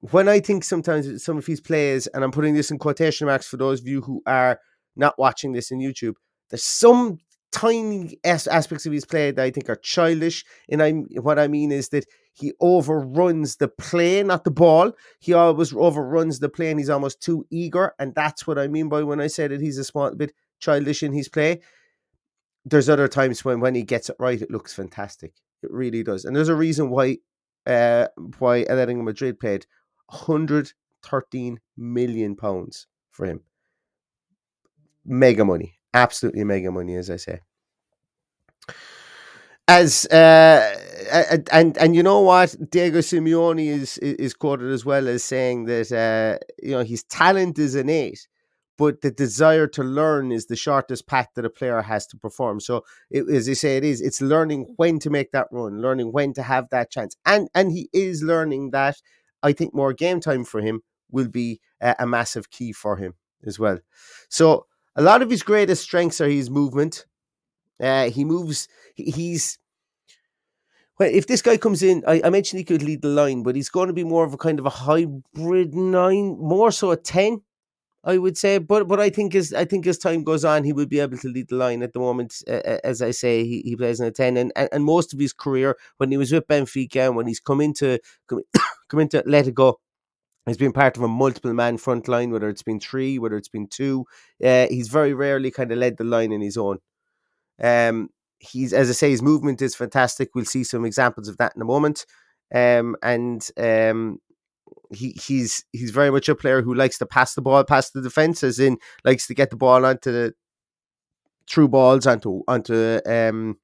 when 0.00 0.28
I 0.28 0.40
think 0.40 0.64
sometimes 0.64 1.22
some 1.22 1.36
of 1.36 1.46
his 1.46 1.60
plays, 1.60 2.06
and 2.06 2.24
I'm 2.24 2.30
putting 2.30 2.54
this 2.54 2.70
in 2.70 2.78
quotation 2.78 3.26
marks 3.26 3.46
for 3.46 3.56
those 3.56 3.80
of 3.80 3.88
you 3.88 4.00
who 4.02 4.22
are 4.26 4.60
not 4.96 5.18
watching 5.18 5.52
this 5.52 5.70
in 5.70 5.78
YouTube, 5.78 6.14
there's 6.48 6.64
some 6.64 7.18
tiny 7.52 8.18
aspects 8.24 8.86
of 8.86 8.92
his 8.92 9.04
play 9.04 9.30
that 9.30 9.42
I 9.42 9.50
think 9.50 9.68
are 9.68 9.76
childish. 9.76 10.44
And 10.68 10.82
I 10.82 10.92
what 11.20 11.38
I 11.38 11.48
mean 11.48 11.72
is 11.72 11.88
that 11.90 12.06
he 12.32 12.52
overruns 12.60 13.56
the 13.56 13.68
play, 13.68 14.22
not 14.22 14.44
the 14.44 14.50
ball. 14.50 14.92
He 15.18 15.32
always 15.32 15.74
overruns 15.74 16.38
the 16.38 16.48
play, 16.48 16.70
and 16.70 16.78
he's 16.78 16.90
almost 16.90 17.20
too 17.20 17.46
eager. 17.50 17.94
And 17.98 18.14
that's 18.14 18.46
what 18.46 18.58
I 18.58 18.68
mean 18.68 18.88
by 18.88 19.02
when 19.02 19.20
I 19.20 19.26
say 19.26 19.48
that 19.48 19.60
he's 19.60 19.78
a 19.78 19.84
small 19.84 20.14
bit 20.14 20.32
childish 20.60 21.02
in 21.02 21.12
his 21.12 21.28
play. 21.28 21.60
There's 22.64 22.88
other 22.88 23.08
times 23.08 23.44
when 23.44 23.60
when 23.60 23.74
he 23.74 23.82
gets 23.82 24.10
it 24.10 24.16
right, 24.18 24.40
it 24.40 24.50
looks 24.50 24.74
fantastic. 24.74 25.34
It 25.62 25.70
really 25.70 26.02
does. 26.02 26.24
And 26.24 26.34
there's 26.36 26.48
a 26.48 26.54
reason 26.54 26.90
why 26.90 27.18
uh 27.66 28.08
why 28.38 28.64
Atletico 28.64 29.02
Madrid 29.02 29.40
paid 29.40 29.66
113 30.08 31.60
million 31.76 32.36
pounds 32.36 32.86
for 33.10 33.26
him. 33.26 33.42
Mega 35.04 35.44
money 35.44 35.79
absolutely 35.94 36.44
mega 36.44 36.70
money, 36.70 36.96
as 36.96 37.10
I 37.10 37.16
say. 37.16 37.40
As 39.68 40.04
uh, 40.06 40.76
and 41.52 41.78
and 41.78 41.94
you 41.94 42.02
know 42.02 42.20
what, 42.22 42.56
Diego 42.70 42.98
Simeone 42.98 43.64
is 43.66 43.98
is 43.98 44.34
quoted 44.34 44.72
as 44.72 44.84
well 44.84 45.06
as 45.06 45.22
saying 45.22 45.66
that 45.66 45.92
uh, 45.92 46.44
you 46.60 46.72
know 46.72 46.82
his 46.82 47.04
talent 47.04 47.56
is 47.56 47.76
innate, 47.76 48.26
but 48.76 49.00
the 49.00 49.12
desire 49.12 49.68
to 49.68 49.84
learn 49.84 50.32
is 50.32 50.46
the 50.46 50.56
shortest 50.56 51.06
path 51.06 51.28
that 51.36 51.44
a 51.44 51.50
player 51.50 51.82
has 51.82 52.04
to 52.08 52.16
perform. 52.16 52.58
So, 52.58 52.84
it, 53.10 53.28
as 53.28 53.48
I 53.48 53.52
say, 53.52 53.76
it 53.76 53.84
is 53.84 54.00
it's 54.00 54.20
learning 54.20 54.74
when 54.76 54.98
to 55.00 55.10
make 55.10 55.30
that 55.30 55.46
run, 55.52 55.80
learning 55.80 56.10
when 56.12 56.32
to 56.34 56.42
have 56.42 56.68
that 56.70 56.90
chance, 56.90 57.14
and 57.24 57.48
and 57.54 57.70
he 57.70 57.88
is 57.92 58.24
learning 58.24 58.72
that. 58.72 58.96
I 59.42 59.52
think 59.52 59.72
more 59.72 59.92
game 59.92 60.18
time 60.20 60.44
for 60.44 60.60
him 60.60 60.82
will 61.12 61.28
be 61.28 61.60
a 61.80 62.06
massive 62.06 62.50
key 62.50 62.72
for 62.72 62.96
him 62.96 63.14
as 63.46 63.58
well. 63.58 63.78
So 64.28 64.66
a 64.96 65.02
lot 65.02 65.22
of 65.22 65.30
his 65.30 65.42
greatest 65.42 65.82
strengths 65.82 66.20
are 66.20 66.28
his 66.28 66.50
movement. 66.50 67.06
Uh, 67.80 68.10
he 68.10 68.24
moves. 68.24 68.68
He's 68.94 69.58
well. 70.98 71.08
If 71.10 71.26
this 71.26 71.42
guy 71.42 71.56
comes 71.56 71.82
in, 71.82 72.04
I, 72.06 72.20
I, 72.24 72.30
mentioned 72.30 72.58
he 72.58 72.64
could 72.64 72.82
lead 72.82 73.02
the 73.02 73.08
line, 73.08 73.42
but 73.42 73.56
he's 73.56 73.70
going 73.70 73.86
to 73.86 73.94
be 73.94 74.04
more 74.04 74.24
of 74.24 74.34
a 74.34 74.36
kind 74.36 74.58
of 74.58 74.66
a 74.66 74.70
hybrid 74.70 75.74
nine, 75.74 76.36
more 76.38 76.70
so 76.70 76.90
a 76.90 76.96
ten, 76.96 77.40
I 78.04 78.18
would 78.18 78.36
say. 78.36 78.58
But 78.58 78.86
but 78.86 79.00
I 79.00 79.08
think 79.08 79.34
as 79.34 79.54
I 79.54 79.64
think 79.64 79.86
as 79.86 79.96
time 79.96 80.24
goes 80.24 80.44
on, 80.44 80.64
he 80.64 80.74
will 80.74 80.86
be 80.86 81.00
able 81.00 81.16
to 81.18 81.28
lead 81.28 81.48
the 81.48 81.56
line. 81.56 81.82
At 81.82 81.94
the 81.94 82.00
moment, 82.00 82.42
uh, 82.46 82.78
as 82.84 83.00
I 83.00 83.12
say, 83.12 83.44
he, 83.44 83.62
he 83.62 83.76
plays 83.76 84.00
in 84.00 84.06
a 84.06 84.10
ten, 84.10 84.36
and, 84.36 84.52
and 84.56 84.68
and 84.72 84.84
most 84.84 85.14
of 85.14 85.20
his 85.20 85.32
career 85.32 85.76
when 85.96 86.10
he 86.10 86.18
was 86.18 86.32
with 86.32 86.46
Benfica 86.46 87.06
and 87.06 87.16
when 87.16 87.26
he's 87.26 87.40
come 87.40 87.62
into 87.62 87.98
come, 88.26 88.42
come 88.88 89.00
into 89.00 89.22
Atletico 89.22 89.76
He's 90.46 90.56
been 90.56 90.72
part 90.72 90.96
of 90.96 91.02
a 91.02 91.08
multiple 91.08 91.52
man 91.52 91.76
front 91.76 92.08
line, 92.08 92.30
whether 92.30 92.48
it's 92.48 92.62
been 92.62 92.80
three, 92.80 93.18
whether 93.18 93.36
it's 93.36 93.48
been 93.48 93.68
two. 93.68 94.06
Uh, 94.42 94.66
he's 94.68 94.88
very 94.88 95.12
rarely 95.12 95.50
kind 95.50 95.70
of 95.70 95.78
led 95.78 95.96
the 95.96 96.04
line 96.04 96.32
in 96.32 96.40
his 96.40 96.56
own. 96.56 96.78
Um, 97.62 98.08
he's, 98.38 98.72
as 98.72 98.88
I 98.88 98.92
say, 98.92 99.10
his 99.10 99.22
movement 99.22 99.60
is 99.62 99.76
fantastic. 99.76 100.30
We'll 100.34 100.46
see 100.46 100.64
some 100.64 100.84
examples 100.84 101.28
of 101.28 101.36
that 101.36 101.52
in 101.54 101.62
a 101.62 101.66
moment. 101.66 102.06
Um, 102.52 102.96
and 103.02 103.46
um, 103.58 104.18
he 104.92 105.10
he's 105.10 105.64
he's 105.72 105.90
very 105.90 106.10
much 106.10 106.28
a 106.28 106.34
player 106.34 106.62
who 106.62 106.74
likes 106.74 106.98
to 106.98 107.06
pass 107.06 107.34
the 107.34 107.42
ball 107.42 107.62
past 107.64 107.92
the 107.92 108.02
defense, 108.02 108.42
as 108.42 108.58
in 108.58 108.78
likes 109.04 109.26
to 109.28 109.34
get 109.34 109.50
the 109.50 109.56
ball 109.56 109.84
onto 109.84 110.10
the 110.10 110.34
through 111.48 111.68
balls 111.68 112.06
onto 112.06 112.42
onto 112.48 113.00
um 113.06 113.58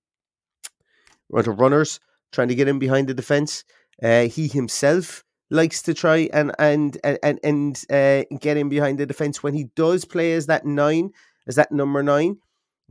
onto 1.33 1.51
runners, 1.51 2.01
trying 2.33 2.49
to 2.49 2.55
get 2.55 2.69
in 2.69 2.79
behind 2.79 3.09
the 3.09 3.15
defense. 3.15 3.65
Uh, 4.03 4.25
he 4.25 4.47
himself 4.47 5.25
likes 5.51 5.83
to 5.83 5.95
try 5.95 6.29
and 6.33 6.53
and 6.59 6.99
and 7.05 7.39
and 7.43 7.85
uh, 7.91 8.25
get 8.41 8.57
in 8.57 8.69
behind 8.69 8.99
the 8.99 9.07
defense 9.07 9.43
when 9.43 9.55
he 9.55 9.65
does 9.77 10.05
play 10.05 10.33
as 10.33 10.47
that 10.47 10.65
nine, 10.65 11.11
as 11.47 11.57
that 11.57 11.73
number 11.73 12.03
nine. 12.03 12.39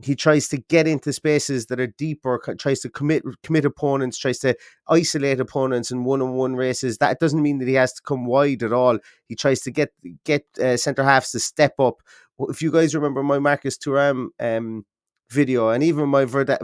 He 0.02 0.14
tries 0.14 0.48
to 0.48 0.58
get 0.58 0.86
into 0.86 1.10
spaces 1.10 1.66
that 1.66 1.80
are 1.80 1.86
deeper, 1.86 2.38
tries 2.58 2.80
to 2.80 2.90
commit 2.90 3.22
commit 3.42 3.64
opponents, 3.64 4.18
tries 4.18 4.38
to 4.40 4.54
isolate 4.88 5.40
opponents 5.40 5.90
in 5.90 6.04
one 6.04 6.20
on 6.20 6.34
one 6.34 6.54
races. 6.54 6.98
That 6.98 7.18
doesn't 7.18 7.40
mean 7.40 7.58
that 7.58 7.68
he 7.68 7.74
has 7.74 7.94
to 7.94 8.02
come 8.02 8.26
wide 8.26 8.62
at 8.62 8.74
all. 8.74 8.98
He 9.26 9.34
tries 9.34 9.60
to 9.62 9.70
get 9.70 9.92
get 10.24 10.44
uh, 10.62 10.76
centre 10.76 11.04
halves 11.04 11.30
to 11.30 11.38
step 11.38 11.80
up. 11.80 12.02
If 12.38 12.60
you 12.60 12.70
guys 12.70 12.94
remember 12.94 13.22
my 13.22 13.38
Marcus 13.38 13.78
Thuram 13.78 14.28
um, 14.38 14.84
video 15.30 15.68
and 15.70 15.82
even 15.82 16.08
my 16.08 16.24
Vedat 16.24 16.60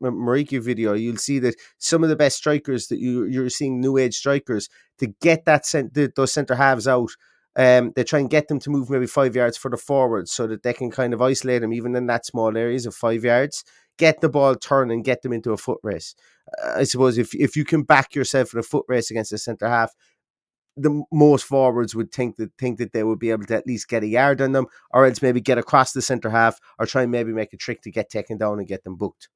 Muriqi 0.00 0.62
video, 0.62 0.94
you'll 0.94 1.16
see 1.16 1.38
that 1.40 1.56
some 1.78 2.02
of 2.02 2.08
the 2.08 2.16
best 2.16 2.36
strikers 2.36 2.88
that 2.88 2.98
you 2.98 3.24
you're 3.24 3.50
seeing 3.50 3.80
new 3.80 3.96
age 3.96 4.16
strikers 4.16 4.68
to 4.98 5.08
get 5.20 5.44
that 5.44 5.66
cent- 5.66 5.96
those 6.14 6.32
centre 6.32 6.54
halves 6.54 6.88
out. 6.88 7.10
Um, 7.56 7.92
they 7.96 8.04
try 8.04 8.20
and 8.20 8.30
get 8.30 8.46
them 8.46 8.60
to 8.60 8.70
move 8.70 8.88
maybe 8.88 9.06
five 9.06 9.34
yards 9.34 9.56
further 9.56 9.76
forward 9.76 10.28
so 10.28 10.46
that 10.46 10.62
they 10.62 10.72
can 10.72 10.90
kind 10.92 11.12
of 11.12 11.20
isolate 11.20 11.60
them 11.60 11.72
even 11.72 11.96
in 11.96 12.06
that 12.06 12.24
small 12.24 12.56
areas 12.56 12.86
of 12.86 12.94
five 12.94 13.24
yards. 13.24 13.64
Get 13.96 14.20
the 14.20 14.28
ball 14.28 14.54
turn 14.54 14.92
and 14.92 15.02
get 15.02 15.22
them 15.22 15.32
into 15.32 15.50
a 15.50 15.56
foot 15.56 15.80
race. 15.82 16.14
Uh, 16.62 16.74
I 16.76 16.84
suppose 16.84 17.18
if 17.18 17.34
if 17.34 17.56
you 17.56 17.64
can 17.64 17.82
back 17.82 18.14
yourself 18.14 18.52
in 18.52 18.60
a 18.60 18.62
foot 18.62 18.84
race 18.88 19.10
against 19.10 19.32
a 19.32 19.38
centre 19.38 19.68
half, 19.68 19.92
the 20.80 21.02
most 21.12 21.44
forwards 21.44 21.94
would 21.94 22.12
think 22.12 22.36
that 22.36 22.50
think 22.58 22.78
that 22.78 22.92
they 22.92 23.04
would 23.04 23.18
be 23.18 23.30
able 23.30 23.44
to 23.46 23.56
at 23.56 23.66
least 23.66 23.88
get 23.88 24.02
a 24.02 24.06
yard 24.06 24.40
on 24.40 24.52
them, 24.52 24.66
or 24.90 25.06
else 25.06 25.22
maybe 25.22 25.40
get 25.40 25.58
across 25.58 25.92
the 25.92 26.02
centre 26.02 26.30
half, 26.30 26.58
or 26.78 26.86
try 26.86 27.02
and 27.02 27.10
maybe 27.10 27.32
make 27.32 27.52
a 27.52 27.56
trick 27.56 27.82
to 27.82 27.90
get 27.90 28.10
taken 28.10 28.38
down 28.38 28.58
and 28.58 28.68
get 28.68 28.84
them 28.84 28.96
booked. 28.96 29.28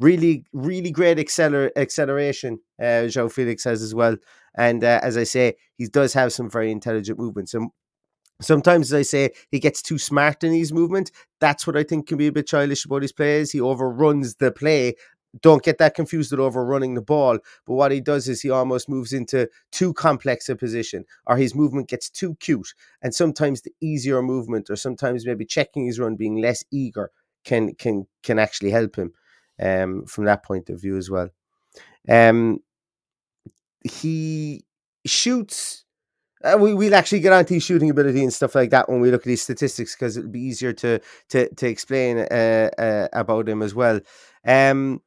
Really, 0.00 0.44
really 0.52 0.90
great 0.90 1.18
acceler- 1.18 1.70
acceleration. 1.76 2.60
Uh, 2.80 3.06
João 3.06 3.30
Felix 3.30 3.64
has 3.64 3.82
as 3.82 3.94
well, 3.94 4.16
and 4.56 4.82
uh, 4.82 5.00
as 5.02 5.16
I 5.16 5.24
say, 5.24 5.54
he 5.76 5.86
does 5.86 6.12
have 6.14 6.32
some 6.32 6.50
very 6.50 6.70
intelligent 6.70 7.18
movements. 7.18 7.54
And 7.54 7.70
sometimes, 8.40 8.92
as 8.92 8.98
I 8.98 9.02
say, 9.02 9.30
he 9.50 9.60
gets 9.60 9.82
too 9.82 9.98
smart 9.98 10.44
in 10.44 10.52
his 10.52 10.72
movement. 10.72 11.10
That's 11.40 11.66
what 11.66 11.76
I 11.76 11.82
think 11.82 12.08
can 12.08 12.18
be 12.18 12.26
a 12.26 12.32
bit 12.32 12.46
childish 12.46 12.84
about 12.84 13.02
his 13.02 13.12
plays. 13.12 13.52
He 13.52 13.60
overruns 13.60 14.36
the 14.36 14.50
play 14.50 14.94
don't 15.40 15.62
get 15.62 15.78
that 15.78 15.94
confused 15.94 16.30
with 16.30 16.40
overrunning 16.40 16.94
the 16.94 17.02
ball. 17.02 17.38
But 17.66 17.74
what 17.74 17.92
he 17.92 18.00
does 18.00 18.28
is 18.28 18.42
he 18.42 18.50
almost 18.50 18.88
moves 18.88 19.12
into 19.12 19.48
too 19.70 19.94
complex 19.94 20.48
a 20.48 20.56
position, 20.56 21.04
or 21.26 21.36
his 21.36 21.54
movement 21.54 21.88
gets 21.88 22.10
too 22.10 22.36
cute. 22.40 22.74
And 23.02 23.14
sometimes 23.14 23.62
the 23.62 23.72
easier 23.80 24.22
movement, 24.22 24.68
or 24.70 24.76
sometimes 24.76 25.26
maybe 25.26 25.44
checking 25.46 25.86
his 25.86 25.98
run, 25.98 26.16
being 26.16 26.40
less 26.40 26.64
eager, 26.70 27.10
can 27.44 27.74
can 27.74 28.06
can 28.22 28.38
actually 28.38 28.70
help 28.70 28.96
him 28.96 29.12
um, 29.60 30.04
from 30.06 30.24
that 30.24 30.44
point 30.44 30.68
of 30.70 30.80
view 30.80 30.96
as 30.96 31.10
well. 31.10 31.30
Um, 32.08 32.60
he 33.84 34.64
shoots. 35.06 35.84
Uh, 36.44 36.56
we, 36.60 36.74
we'll 36.74 36.94
actually 36.94 37.20
get 37.20 37.32
onto 37.32 37.54
his 37.54 37.64
shooting 37.64 37.90
ability 37.90 38.22
and 38.22 38.32
stuff 38.32 38.54
like 38.54 38.70
that 38.70 38.88
when 38.88 39.00
we 39.00 39.10
look 39.10 39.22
at 39.22 39.30
his 39.30 39.42
statistics 39.42 39.94
because 39.96 40.16
it'll 40.16 40.30
be 40.30 40.40
easier 40.40 40.72
to 40.72 41.00
to 41.30 41.48
to 41.54 41.68
explain 41.68 42.18
uh, 42.18 42.70
uh, 42.78 43.08
about 43.12 43.48
him 43.48 43.62
as 43.62 43.74
well. 43.74 44.00
Um, 44.46 45.02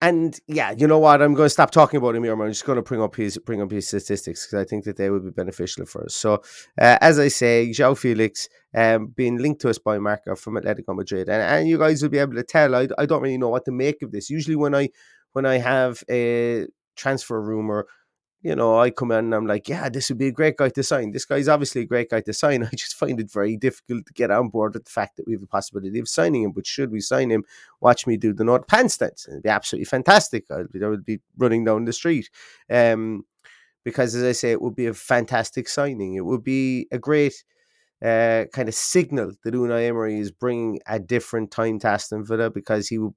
and 0.00 0.38
yeah, 0.46 0.74
you 0.76 0.86
know 0.86 0.98
what? 0.98 1.22
I'm 1.22 1.34
going 1.34 1.46
to 1.46 1.50
stop 1.50 1.70
talking 1.70 1.98
about 1.98 2.14
him. 2.14 2.24
I'm 2.24 2.50
just 2.50 2.64
going 2.64 2.76
to 2.76 2.82
bring 2.82 3.00
up 3.00 3.16
his 3.16 3.38
bring 3.38 3.62
up 3.62 3.70
his 3.70 3.88
statistics 3.88 4.46
because 4.46 4.64
I 4.64 4.68
think 4.68 4.84
that 4.84 4.96
they 4.96 5.08
would 5.08 5.24
be 5.24 5.30
beneficial 5.30 5.86
for 5.86 6.04
us. 6.04 6.14
So, 6.14 6.34
uh, 6.80 6.98
as 7.00 7.18
I 7.18 7.28
say, 7.28 7.70
João 7.70 7.96
Felix 7.96 8.48
um, 8.74 9.06
being 9.06 9.38
linked 9.38 9.60
to 9.62 9.70
us 9.70 9.78
by 9.78 9.98
Marca 9.98 10.36
from 10.36 10.56
Atletico 10.56 10.94
Madrid, 10.94 11.28
and, 11.28 11.42
and 11.42 11.68
you 11.68 11.78
guys 11.78 12.02
will 12.02 12.10
be 12.10 12.18
able 12.18 12.34
to 12.34 12.42
tell. 12.42 12.74
I, 12.74 12.88
I 12.98 13.06
don't 13.06 13.22
really 13.22 13.38
know 13.38 13.48
what 13.48 13.64
to 13.66 13.72
make 13.72 14.02
of 14.02 14.12
this. 14.12 14.28
Usually, 14.28 14.56
when 14.56 14.74
I 14.74 14.90
when 15.32 15.46
I 15.46 15.58
have 15.58 16.02
a 16.10 16.66
transfer 16.96 17.40
rumor 17.40 17.86
you 18.44 18.54
know, 18.54 18.78
I 18.78 18.90
come 18.90 19.10
in 19.10 19.20
and 19.20 19.34
I'm 19.34 19.46
like, 19.46 19.70
yeah, 19.70 19.88
this 19.88 20.10
would 20.10 20.18
be 20.18 20.26
a 20.26 20.32
great 20.32 20.58
guy 20.58 20.68
to 20.68 20.82
sign. 20.82 21.12
This 21.12 21.24
guy's 21.24 21.48
obviously 21.48 21.80
a 21.80 21.86
great 21.86 22.10
guy 22.10 22.20
to 22.20 22.32
sign. 22.34 22.62
I 22.72 22.76
just 22.76 22.94
find 22.94 23.18
it 23.18 23.32
very 23.32 23.56
difficult 23.56 24.04
to 24.04 24.12
get 24.12 24.30
on 24.30 24.50
board 24.50 24.74
with 24.74 24.84
the 24.84 24.90
fact 24.90 25.16
that 25.16 25.26
we 25.26 25.32
have 25.32 25.42
a 25.42 25.46
possibility 25.46 25.98
of 25.98 26.10
signing 26.10 26.42
him. 26.42 26.52
But 26.52 26.66
should 26.66 26.90
we 26.90 27.00
sign 27.00 27.30
him, 27.30 27.44
watch 27.80 28.06
me 28.06 28.18
do 28.18 28.34
the 28.34 28.44
North 28.44 28.66
Pants 28.66 28.98
dance. 28.98 29.26
It'd 29.26 29.44
be 29.44 29.48
absolutely 29.48 29.86
fantastic. 29.86 30.44
I 30.50 30.64
would 30.86 31.06
be 31.06 31.20
running 31.38 31.64
down 31.64 31.86
the 31.86 31.94
street. 31.94 32.28
Um, 32.70 33.24
because 33.82 34.14
as 34.14 34.22
I 34.22 34.32
say, 34.32 34.52
it 34.52 34.60
would 34.60 34.76
be 34.76 34.86
a 34.86 34.94
fantastic 34.94 35.66
signing. 35.66 36.14
It 36.14 36.26
would 36.26 36.44
be 36.44 36.86
a 36.92 36.98
great 36.98 37.42
uh, 38.04 38.44
kind 38.52 38.68
of 38.68 38.74
signal 38.74 39.32
that 39.42 39.54
Unai 39.54 39.88
Emery 39.88 40.18
is 40.18 40.30
bringing 40.30 40.80
a 40.86 40.98
different 40.98 41.50
time 41.50 41.78
to 41.78 41.88
Aston 41.88 42.26
Villa 42.26 42.50
because 42.50 42.88
he 42.88 42.98
will 42.98 43.16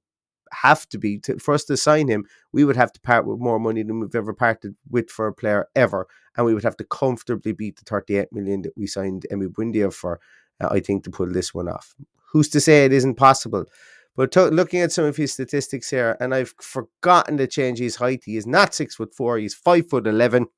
have 0.52 0.88
to 0.90 0.98
be 0.98 1.18
to, 1.20 1.38
for 1.38 1.54
us 1.54 1.64
to 1.64 1.76
sign 1.76 2.08
him. 2.08 2.24
We 2.52 2.64
would 2.64 2.76
have 2.76 2.92
to 2.92 3.00
part 3.00 3.26
with 3.26 3.38
more 3.38 3.58
money 3.58 3.82
than 3.82 4.00
we've 4.00 4.14
ever 4.14 4.32
parted 4.32 4.74
with 4.88 5.10
for 5.10 5.26
a 5.26 5.34
player 5.34 5.68
ever, 5.74 6.06
and 6.36 6.46
we 6.46 6.54
would 6.54 6.64
have 6.64 6.76
to 6.78 6.84
comfortably 6.84 7.52
beat 7.52 7.76
the 7.76 7.84
38 7.84 8.28
million 8.32 8.62
that 8.62 8.76
we 8.76 8.86
signed 8.86 9.26
Emi 9.32 9.48
Buendia 9.48 9.92
for. 9.92 10.20
Uh, 10.60 10.68
I 10.72 10.80
think 10.80 11.04
to 11.04 11.10
pull 11.10 11.30
this 11.30 11.54
one 11.54 11.68
off. 11.68 11.94
Who's 12.32 12.48
to 12.48 12.60
say 12.60 12.84
it 12.84 12.92
isn't 12.92 13.14
possible? 13.14 13.66
But 14.16 14.32
to, 14.32 14.46
looking 14.46 14.80
at 14.80 14.90
some 14.90 15.04
of 15.04 15.16
his 15.16 15.32
statistics 15.32 15.90
here, 15.90 16.16
and 16.18 16.34
I've 16.34 16.52
forgotten 16.60 17.36
to 17.36 17.46
change 17.46 17.78
his 17.78 17.96
height. 17.96 18.22
He 18.24 18.36
is 18.36 18.48
not 18.48 18.74
six 18.74 18.96
foot 18.96 19.14
four. 19.14 19.38
He's 19.38 19.54
five 19.54 19.88
foot 19.88 20.08
eleven. 20.08 20.48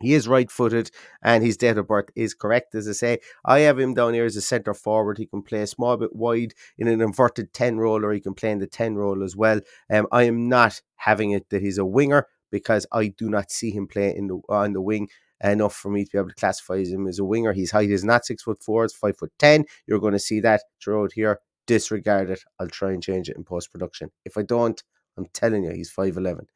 He 0.00 0.14
is 0.14 0.26
right 0.28 0.50
footed 0.50 0.90
and 1.22 1.44
his 1.44 1.56
date 1.56 1.78
of 1.78 1.86
birth 1.86 2.10
is 2.16 2.34
correct. 2.34 2.74
As 2.74 2.88
I 2.88 2.92
say, 2.92 3.18
I 3.44 3.60
have 3.60 3.78
him 3.78 3.94
down 3.94 4.14
here 4.14 4.24
as 4.24 4.36
a 4.36 4.40
centre 4.40 4.74
forward. 4.74 5.18
He 5.18 5.26
can 5.26 5.42
play 5.42 5.62
a 5.62 5.66
small 5.66 5.96
bit 5.96 6.14
wide 6.14 6.54
in 6.78 6.88
an 6.88 7.00
inverted 7.00 7.52
10 7.52 7.78
role 7.78 8.04
or 8.04 8.12
he 8.12 8.20
can 8.20 8.34
play 8.34 8.50
in 8.50 8.58
the 8.58 8.66
10 8.66 8.96
role 8.96 9.22
as 9.22 9.36
well. 9.36 9.60
Um, 9.92 10.06
I 10.10 10.24
am 10.24 10.48
not 10.48 10.80
having 10.96 11.32
it 11.32 11.50
that 11.50 11.62
he's 11.62 11.78
a 11.78 11.84
winger 11.84 12.26
because 12.50 12.86
I 12.92 13.08
do 13.08 13.28
not 13.28 13.50
see 13.50 13.70
him 13.70 13.86
play 13.86 14.14
in 14.14 14.26
the 14.26 14.40
on 14.48 14.72
the 14.72 14.80
wing 14.80 15.08
enough 15.42 15.74
for 15.74 15.90
me 15.90 16.04
to 16.04 16.10
be 16.10 16.18
able 16.18 16.28
to 16.28 16.34
classify 16.34 16.78
him 16.84 17.06
as 17.06 17.18
a 17.18 17.24
winger. 17.24 17.52
His 17.52 17.70
height 17.70 17.90
is 17.90 18.04
not 18.04 18.24
six 18.24 18.42
foot 18.42 18.62
four, 18.62 18.84
it's 18.84 18.94
five 18.94 19.16
foot 19.18 19.32
ten. 19.38 19.64
You're 19.86 20.00
going 20.00 20.12
to 20.12 20.18
see 20.18 20.40
that 20.40 20.62
throughout 20.82 21.12
here. 21.12 21.40
Disregard 21.66 22.30
it. 22.30 22.40
I'll 22.58 22.68
try 22.68 22.90
and 22.92 23.02
change 23.02 23.28
it 23.28 23.36
in 23.36 23.44
post 23.44 23.70
production. 23.70 24.10
If 24.24 24.36
I 24.36 24.42
don't, 24.42 24.82
I'm 25.16 25.26
telling 25.32 25.64
you, 25.64 25.70
he's 25.70 25.90
five 25.90 26.16
eleven. 26.16 26.46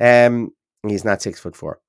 Um, 0.00 0.50
he's 0.86 1.04
not 1.04 1.22
six 1.22 1.38
foot 1.40 1.56
four. 1.56 1.80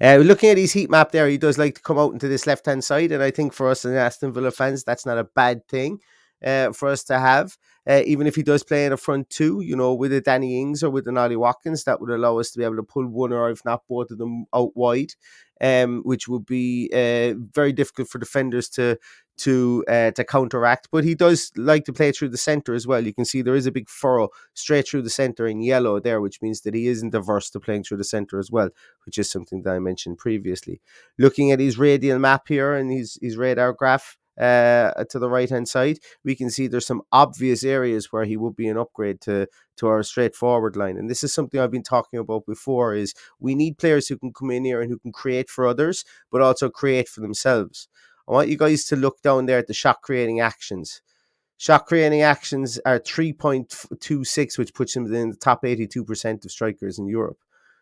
Uh, 0.00 0.16
looking 0.16 0.50
at 0.50 0.58
his 0.58 0.72
heat 0.72 0.90
map 0.90 1.12
there, 1.12 1.28
he 1.28 1.38
does 1.38 1.58
like 1.58 1.74
to 1.76 1.82
come 1.82 1.98
out 1.98 2.12
into 2.12 2.28
this 2.28 2.46
left 2.46 2.66
hand 2.66 2.84
side, 2.84 3.12
and 3.12 3.22
I 3.22 3.30
think 3.30 3.52
for 3.52 3.68
us 3.68 3.84
as 3.84 3.94
Aston 3.94 4.32
Villa 4.32 4.50
fans, 4.50 4.84
that's 4.84 5.06
not 5.06 5.18
a 5.18 5.24
bad 5.24 5.66
thing 5.68 5.98
uh, 6.44 6.72
for 6.72 6.88
us 6.88 7.04
to 7.04 7.18
have. 7.18 7.56
Uh, 7.88 8.02
even 8.04 8.26
if 8.28 8.36
he 8.36 8.42
does 8.44 8.62
play 8.62 8.84
in 8.86 8.92
a 8.92 8.96
front 8.96 9.28
two, 9.28 9.60
you 9.60 9.74
know, 9.74 9.92
with 9.92 10.12
a 10.12 10.20
Danny 10.20 10.60
Ings 10.60 10.84
or 10.84 10.90
with 10.90 11.08
an 11.08 11.18
Ollie 11.18 11.36
Watkins, 11.36 11.84
that 11.84 12.00
would 12.00 12.10
allow 12.10 12.38
us 12.38 12.50
to 12.52 12.58
be 12.58 12.64
able 12.64 12.76
to 12.76 12.82
pull 12.82 13.06
one 13.06 13.32
or 13.32 13.50
if 13.50 13.64
not 13.64 13.82
both 13.88 14.10
of 14.12 14.18
them 14.18 14.46
out 14.54 14.76
wide, 14.76 15.14
um, 15.60 16.02
which 16.04 16.28
would 16.28 16.46
be 16.46 16.88
uh, 16.92 17.34
very 17.52 17.72
difficult 17.72 18.08
for 18.08 18.18
defenders 18.18 18.68
to 18.70 18.98
to 19.38 19.84
uh, 19.88 20.10
to 20.12 20.24
counteract. 20.24 20.88
But 20.90 21.04
he 21.04 21.14
does 21.14 21.52
like 21.56 21.84
to 21.84 21.92
play 21.92 22.12
through 22.12 22.30
the 22.30 22.36
center 22.38 22.74
as 22.74 22.86
well. 22.86 23.04
You 23.04 23.14
can 23.14 23.24
see 23.24 23.42
there 23.42 23.54
is 23.54 23.66
a 23.66 23.72
big 23.72 23.88
furrow 23.88 24.28
straight 24.54 24.88
through 24.88 25.02
the 25.02 25.10
center 25.10 25.46
in 25.46 25.62
yellow 25.62 26.00
there, 26.00 26.20
which 26.20 26.42
means 26.42 26.62
that 26.62 26.74
he 26.74 26.86
isn't 26.88 27.14
averse 27.14 27.50
to 27.50 27.60
playing 27.60 27.84
through 27.84 27.98
the 27.98 28.04
center 28.04 28.38
as 28.38 28.50
well, 28.50 28.70
which 29.06 29.18
is 29.18 29.30
something 29.30 29.62
that 29.62 29.74
I 29.74 29.78
mentioned 29.78 30.18
previously. 30.18 30.80
Looking 31.18 31.52
at 31.52 31.60
his 31.60 31.78
radial 31.78 32.18
map 32.18 32.48
here 32.48 32.74
and 32.74 32.90
his 32.90 33.18
his 33.20 33.36
radar 33.36 33.72
graph 33.72 34.16
uh, 34.40 35.04
to 35.10 35.18
the 35.18 35.28
right 35.28 35.50
hand 35.50 35.68
side, 35.68 35.98
we 36.24 36.34
can 36.34 36.50
see 36.50 36.66
there's 36.66 36.86
some 36.86 37.02
obvious 37.12 37.64
areas 37.64 38.10
where 38.12 38.24
he 38.24 38.36
would 38.36 38.56
be 38.56 38.68
an 38.68 38.78
upgrade 38.78 39.20
to 39.22 39.46
to 39.76 39.86
our 39.88 40.02
straightforward 40.02 40.76
line. 40.76 40.96
And 40.96 41.10
this 41.10 41.22
is 41.22 41.34
something 41.34 41.60
I've 41.60 41.70
been 41.70 41.82
talking 41.82 42.18
about 42.18 42.46
before: 42.46 42.94
is 42.94 43.14
we 43.40 43.54
need 43.54 43.78
players 43.78 44.08
who 44.08 44.18
can 44.18 44.32
come 44.32 44.50
in 44.50 44.64
here 44.64 44.80
and 44.80 44.90
who 44.90 44.98
can 44.98 45.12
create 45.12 45.50
for 45.50 45.66
others, 45.66 46.04
but 46.30 46.40
also 46.40 46.70
create 46.70 47.08
for 47.08 47.20
themselves. 47.20 47.88
I 48.28 48.32
want 48.32 48.48
you 48.48 48.56
guys 48.56 48.84
to 48.86 48.96
look 48.96 49.20
down 49.22 49.46
there 49.46 49.58
at 49.58 49.66
the 49.66 49.74
shot 49.74 50.02
creating 50.02 50.40
actions. 50.40 51.02
Shot 51.56 51.86
creating 51.86 52.22
actions 52.22 52.78
are 52.84 52.98
3.26, 52.98 54.58
which 54.58 54.74
puts 54.74 54.96
him 54.96 55.12
in 55.14 55.30
the 55.30 55.36
top 55.36 55.62
82% 55.62 56.44
of 56.44 56.50
strikers 56.50 56.98
in 56.98 57.06
Europe. 57.06 57.38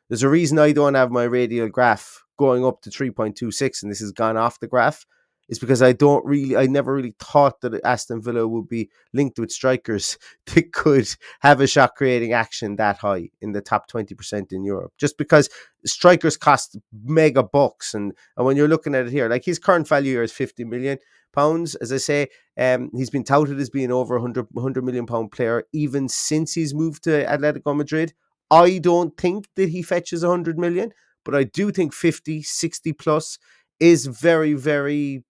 There's 0.09 0.23
a 0.23 0.29
reason 0.29 0.59
I 0.59 0.73
don't 0.73 0.95
have 0.95 1.11
my 1.11 1.25
radial 1.25 1.69
graph 1.69 2.25
going 2.37 2.65
up 2.65 2.83
to 2.83 2.91
3.26, 2.91 3.83
and 3.83 3.91
this 3.91 4.01
has 4.01 4.13
gone 4.13 4.37
off 4.37 4.61
the 4.61 4.67
graph 4.67 5.07
is 5.51 5.59
because 5.59 5.83
I 5.83 5.93
don't 5.93 6.25
really, 6.25 6.57
I 6.57 6.67
never 6.67 6.95
really 6.95 7.15
thought 7.19 7.61
that 7.61 7.85
Aston 7.85 8.23
Villa 8.23 8.47
would 8.47 8.69
be 8.69 8.89
linked 9.13 9.39
with 9.39 9.51
strikers 9.51 10.17
that 10.47 10.73
could 10.73 11.09
have 11.41 11.61
a 11.61 11.67
shot 11.67 11.97
creating 11.97 12.33
action 12.33 12.77
that 12.77 12.99
high 12.99 13.29
in 13.43 13.53
the 13.53 13.61
top 13.61 13.91
20% 13.91 14.53
in 14.53 14.65
Europe. 14.65 14.93
Just 14.97 15.19
because 15.19 15.51
strikers 15.85 16.37
cost 16.37 16.79
mega 17.05 17.43
bucks. 17.43 17.95
And, 17.95 18.13
and 18.37 18.47
when 18.47 18.57
you're 18.57 18.69
looking 18.69 18.95
at 18.95 19.07
it 19.07 19.13
here, 19.13 19.29
like 19.29 19.45
his 19.45 19.59
current 19.59 19.89
value 19.89 20.13
here 20.13 20.23
is 20.23 20.33
50 20.33 20.65
million 20.65 20.99
pounds. 21.33 21.75
As 21.75 21.93
I 21.93 21.97
say, 21.97 22.29
um, 22.57 22.91
he's 22.95 23.11
been 23.11 23.25
touted 23.25 23.59
as 23.59 23.71
being 23.71 23.91
over 23.91 24.15
100, 24.15 24.47
100 24.53 24.85
million 24.85 25.07
pound 25.07 25.33
player 25.33 25.65
even 25.73 26.09
since 26.09 26.55
he's 26.55 26.73
moved 26.73 27.05
to 27.05 27.27
Atletico 27.27 27.77
Madrid. 27.77 28.15
I 28.53 28.79
don't 28.79 29.17
think 29.17 29.49
that 29.57 29.69
he 29.69 29.83
fetches 29.83 30.23
100 30.23 30.59
million, 30.59 30.93
but 31.25 31.35
I 31.35 31.45
do 31.45 31.73
think 31.73 31.93
50, 31.93 32.43
60 32.43 32.93
plus 32.95 33.39
is 33.81 34.07
very, 34.07 34.53
very 34.55 35.25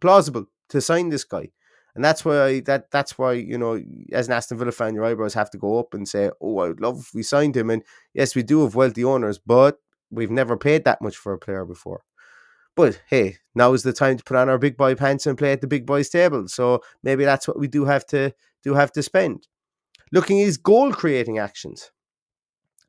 plausible 0.00 0.46
to 0.70 0.80
sign 0.80 1.08
this 1.08 1.24
guy. 1.24 1.50
And 1.94 2.04
that's 2.04 2.24
why 2.24 2.60
that 2.60 2.90
that's 2.90 3.18
why 3.18 3.32
you 3.32 3.58
know 3.58 3.82
as 4.12 4.28
an 4.28 4.34
Aston 4.34 4.58
Villa 4.58 4.72
fan, 4.72 4.94
your 4.94 5.04
eyebrows 5.04 5.34
have 5.34 5.50
to 5.50 5.58
go 5.58 5.78
up 5.78 5.92
and 5.92 6.08
say, 6.08 6.30
"Oh, 6.40 6.58
I 6.58 6.68
would 6.68 6.80
love 6.80 7.00
if 7.00 7.14
we 7.14 7.22
signed 7.22 7.56
him." 7.56 7.68
And 7.70 7.82
yes, 8.14 8.34
we 8.34 8.42
do 8.42 8.62
have 8.62 8.76
wealthy 8.76 9.04
owners, 9.04 9.38
but 9.38 9.78
we've 10.10 10.30
never 10.30 10.56
paid 10.56 10.84
that 10.84 11.02
much 11.02 11.16
for 11.16 11.32
a 11.32 11.38
player 11.38 11.64
before. 11.64 12.02
But 12.76 13.02
hey, 13.08 13.38
now 13.54 13.72
is 13.72 13.82
the 13.82 13.92
time 13.92 14.16
to 14.18 14.24
put 14.24 14.36
on 14.36 14.48
our 14.48 14.58
big 14.58 14.76
boy 14.76 14.94
pants 14.94 15.26
and 15.26 15.36
play 15.36 15.52
at 15.52 15.60
the 15.60 15.66
big 15.66 15.84
boys 15.84 16.08
table. 16.08 16.46
So 16.48 16.80
maybe 17.02 17.24
that's 17.24 17.48
what 17.48 17.58
we 17.58 17.66
do 17.66 17.84
have 17.86 18.06
to 18.06 18.32
do 18.62 18.74
have 18.74 18.92
to 18.92 19.02
spend. 19.02 19.48
Looking 20.12 20.40
at 20.40 20.44
his 20.46 20.56
goal 20.58 20.92
creating 20.92 21.38
actions, 21.38 21.90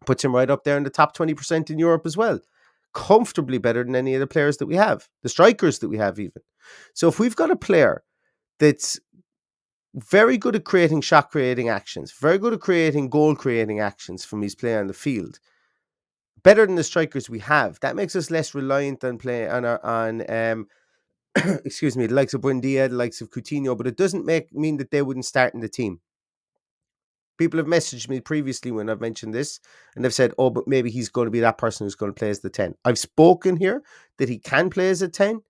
puts 0.05 0.23
him 0.23 0.35
right 0.35 0.49
up 0.49 0.63
there 0.63 0.77
in 0.77 0.83
the 0.83 0.89
top 0.91 1.15
twenty 1.15 1.33
percent 1.33 1.71
in 1.71 1.79
Europe 1.79 2.05
as 2.05 2.17
well 2.17 2.39
comfortably 2.93 3.57
better 3.57 3.83
than 3.83 3.95
any 3.95 4.13
of 4.15 4.19
the 4.19 4.27
players 4.27 4.57
that 4.57 4.65
we 4.65 4.75
have, 4.75 5.07
the 5.23 5.29
strikers 5.29 5.79
that 5.79 5.89
we 5.89 5.97
have, 5.97 6.19
even. 6.19 6.41
So 6.93 7.07
if 7.07 7.19
we've 7.19 7.35
got 7.35 7.51
a 7.51 7.55
player 7.55 8.03
that's 8.59 8.99
very 9.95 10.37
good 10.37 10.55
at 10.55 10.63
creating 10.63 11.01
shot 11.01 11.31
creating 11.31 11.69
actions, 11.69 12.13
very 12.13 12.37
good 12.37 12.53
at 12.53 12.61
creating 12.61 13.09
goal 13.09 13.35
creating 13.35 13.79
actions 13.79 14.23
from 14.23 14.41
his 14.41 14.55
play 14.55 14.77
on 14.77 14.87
the 14.87 14.93
field, 14.93 15.39
better 16.43 16.65
than 16.65 16.75
the 16.75 16.83
strikers 16.83 17.29
we 17.29 17.39
have, 17.39 17.79
that 17.81 17.95
makes 17.95 18.15
us 18.15 18.31
less 18.31 18.55
reliant 18.55 19.03
on 19.03 19.17
play 19.17 19.47
on 19.49 19.65
our 19.65 19.83
on 19.85 20.29
um 20.29 20.67
excuse 21.65 21.95
me, 21.95 22.07
the 22.07 22.13
likes 22.13 22.33
of 22.33 22.41
Buendia, 22.41 22.89
the 22.89 22.95
likes 22.95 23.21
of 23.21 23.29
Coutinho, 23.29 23.77
but 23.77 23.87
it 23.87 23.97
doesn't 23.97 24.25
make 24.25 24.53
mean 24.53 24.77
that 24.77 24.91
they 24.91 25.01
wouldn't 25.01 25.25
start 25.25 25.53
in 25.53 25.61
the 25.61 25.69
team. 25.69 25.99
People 27.37 27.57
have 27.57 27.67
messaged 27.67 28.07
me 28.07 28.19
previously 28.19 28.71
when 28.71 28.89
I've 28.89 29.01
mentioned 29.01 29.33
this, 29.33 29.59
and 29.95 30.03
they've 30.03 30.13
said, 30.13 30.33
"Oh, 30.37 30.49
but 30.49 30.67
maybe 30.67 30.91
he's 30.91 31.09
going 31.09 31.25
to 31.25 31.31
be 31.31 31.39
that 31.39 31.57
person 31.57 31.85
who's 31.85 31.95
going 31.95 32.13
to 32.13 32.19
play 32.19 32.29
as 32.29 32.41
the 32.41 32.49
ten. 32.49 32.75
I've 32.85 32.99
spoken 32.99 33.55
here 33.57 33.81
that 34.17 34.29
he 34.29 34.37
can 34.37 34.69
play 34.69 34.89
as 34.89 35.01
a 35.01 35.07
ten. 35.07 35.41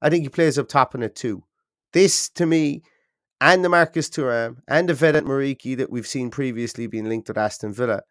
I 0.00 0.10
think 0.10 0.22
he 0.22 0.28
plays 0.28 0.58
up 0.58 0.68
top 0.68 0.94
in 0.94 1.02
a 1.02 1.08
two. 1.08 1.42
This 1.92 2.28
to 2.30 2.46
me, 2.46 2.82
and 3.40 3.64
the 3.64 3.68
Marcus 3.68 4.08
Thuram 4.08 4.56
and 4.68 4.88
the 4.88 4.94
Vedat 4.94 5.24
Muriqi 5.24 5.76
that 5.76 5.90
we've 5.90 6.06
seen 6.06 6.30
previously 6.30 6.86
being 6.86 7.08
linked 7.08 7.28
with 7.28 7.38
Aston 7.38 7.72
Villa, 7.72 8.02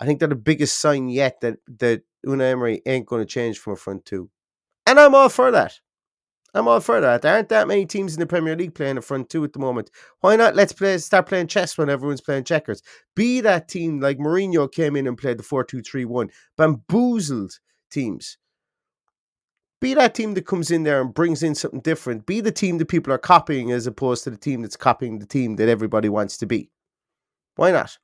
I 0.00 0.06
think 0.06 0.18
they're 0.18 0.28
the 0.28 0.36
biggest 0.36 0.78
sign 0.78 1.08
yet 1.08 1.40
that 1.40 1.58
that 1.78 2.02
Unai 2.26 2.52
Emery 2.52 2.82
ain't 2.86 3.06
going 3.06 3.22
to 3.22 3.26
change 3.26 3.58
from 3.58 3.74
a 3.74 3.76
front 3.76 4.04
two, 4.04 4.30
and 4.86 4.98
I'm 4.98 5.14
all 5.14 5.28
for 5.28 5.50
that. 5.50 5.80
I'm 6.56 6.68
all 6.68 6.78
for 6.78 7.00
that. 7.00 7.22
There 7.22 7.34
aren't 7.34 7.48
that 7.48 7.66
many 7.66 7.84
teams 7.84 8.14
in 8.14 8.20
the 8.20 8.26
Premier 8.26 8.54
League 8.54 8.76
playing 8.76 8.96
a 8.96 9.02
front 9.02 9.28
two 9.28 9.42
at 9.42 9.52
the 9.52 9.58
moment. 9.58 9.90
Why 10.20 10.36
not? 10.36 10.54
Let's 10.54 10.72
play. 10.72 10.96
Start 10.98 11.26
playing 11.26 11.48
chess 11.48 11.76
when 11.76 11.90
everyone's 11.90 12.20
playing 12.20 12.44
checkers. 12.44 12.80
Be 13.16 13.40
that 13.40 13.66
team 13.66 13.98
like 13.98 14.18
Mourinho 14.18 14.70
came 14.70 14.94
in 14.94 15.08
and 15.08 15.18
played 15.18 15.38
the 15.38 15.42
four-two-three-one, 15.42 16.30
bamboozled 16.56 17.58
teams. 17.90 18.38
Be 19.84 19.92
that 19.92 20.14
team 20.14 20.32
that 20.32 20.46
comes 20.46 20.70
in 20.70 20.84
there 20.84 21.02
and 21.02 21.12
brings 21.12 21.42
in 21.42 21.54
something 21.54 21.80
different. 21.80 22.24
Be 22.24 22.40
the 22.40 22.50
team 22.50 22.78
that 22.78 22.88
people 22.88 23.12
are 23.12 23.18
copying 23.18 23.70
as 23.70 23.86
opposed 23.86 24.24
to 24.24 24.30
the 24.30 24.38
team 24.38 24.62
that's 24.62 24.78
copying 24.78 25.18
the 25.18 25.26
team 25.26 25.56
that 25.56 25.68
everybody 25.68 26.08
wants 26.08 26.38
to 26.38 26.46
be. 26.46 26.70
Why 27.56 27.70
not? 27.70 27.98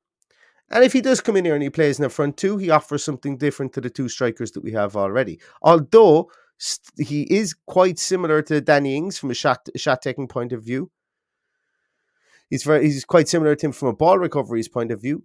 And 0.70 0.84
if 0.84 0.92
he 0.92 1.00
does 1.00 1.22
come 1.22 1.38
in 1.38 1.46
here 1.46 1.54
and 1.54 1.62
he 1.62 1.70
plays 1.70 1.98
in 1.98 2.02
the 2.02 2.10
front 2.10 2.36
two, 2.36 2.58
he 2.58 2.68
offers 2.68 3.02
something 3.02 3.38
different 3.38 3.72
to 3.72 3.80
the 3.80 3.88
two 3.88 4.10
strikers 4.10 4.50
that 4.50 4.62
we 4.62 4.72
have 4.72 4.94
already. 4.94 5.40
Although 5.62 6.30
he 6.98 7.22
is 7.22 7.54
quite 7.64 7.98
similar 7.98 8.42
to 8.42 8.60
Danny 8.60 8.94
Ings 8.94 9.18
from 9.18 9.30
a 9.30 9.34
shot 9.34 9.66
shot 9.76 10.02
taking 10.02 10.28
point 10.28 10.52
of 10.52 10.62
view. 10.62 10.90
He's 12.50 12.62
very 12.62 12.84
he's 12.84 13.06
quite 13.06 13.26
similar 13.26 13.56
to 13.56 13.66
him 13.68 13.72
from 13.72 13.88
a 13.88 13.94
ball 13.94 14.18
recovery's 14.18 14.68
point 14.68 14.92
of 14.92 15.00
view. 15.00 15.22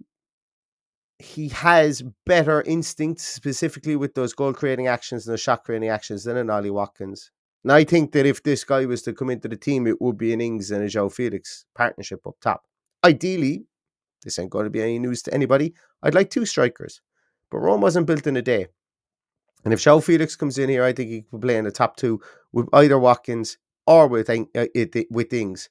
He 1.20 1.48
has 1.50 2.04
better 2.26 2.62
instincts, 2.64 3.24
specifically 3.24 3.96
with 3.96 4.16
those 4.16 4.34
goal 4.34 4.54
creating 4.54 4.88
actions 4.88 5.26
and 5.26 5.34
those 5.34 5.42
shot 5.42 5.64
creating 5.64 5.90
actions 5.90 6.26
than 6.26 6.38
an 6.38 6.50
Ollie 6.50 6.70
Watkins. 6.70 7.32
And 7.64 7.72
I 7.72 7.84
think 7.84 8.12
that 8.12 8.26
if 8.26 8.44
this 8.44 8.64
guy 8.64 8.86
was 8.86 9.02
to 9.04 9.14
come 9.14 9.30
into 9.30 9.48
the 9.48 9.56
team, 9.56 9.88
it 9.88 10.00
would 10.02 10.18
be 10.18 10.34
an 10.34 10.42
Ings 10.42 10.72
and 10.72 10.84
a 10.84 10.88
João 10.88 11.12
Felix 11.12 11.66
partnership 11.74 12.28
up 12.28 12.36
top. 12.42 12.64
Ideally, 13.04 13.66
this 14.24 14.38
ain't 14.38 14.52
going 14.52 14.66
to 14.66 14.70
be 14.70 14.82
any 14.82 15.00
news 15.00 15.22
to 15.24 15.34
anybody. 15.34 15.74
I'd 16.04 16.14
like 16.14 16.30
two 16.30 16.46
strikers, 16.46 17.02
but 17.50 17.60
Rome 17.60 17.82
wasn't 17.82 18.08
built 18.08 18.28
in 18.28 18.38
a 18.38 18.42
day. 18.42 18.68
And 19.64 19.74
if 19.74 19.80
João 19.80 20.04
Felix 20.04 20.36
comes 20.36 20.60
in 20.60 20.70
here, 20.70 20.84
I 20.84 20.94
think 20.94 21.10
he 21.10 21.22
could 21.24 21.42
play 21.42 21.58
in 21.58 21.66
the 21.66 21.72
top 21.72 21.96
two 21.96 22.22
with 22.52 22.68
either 22.74 23.00
Watkins 23.00 23.58
or 23.88 24.08
with 24.08 24.30
uh, 24.30 24.66
with 25.10 25.34
Ings 25.34 25.70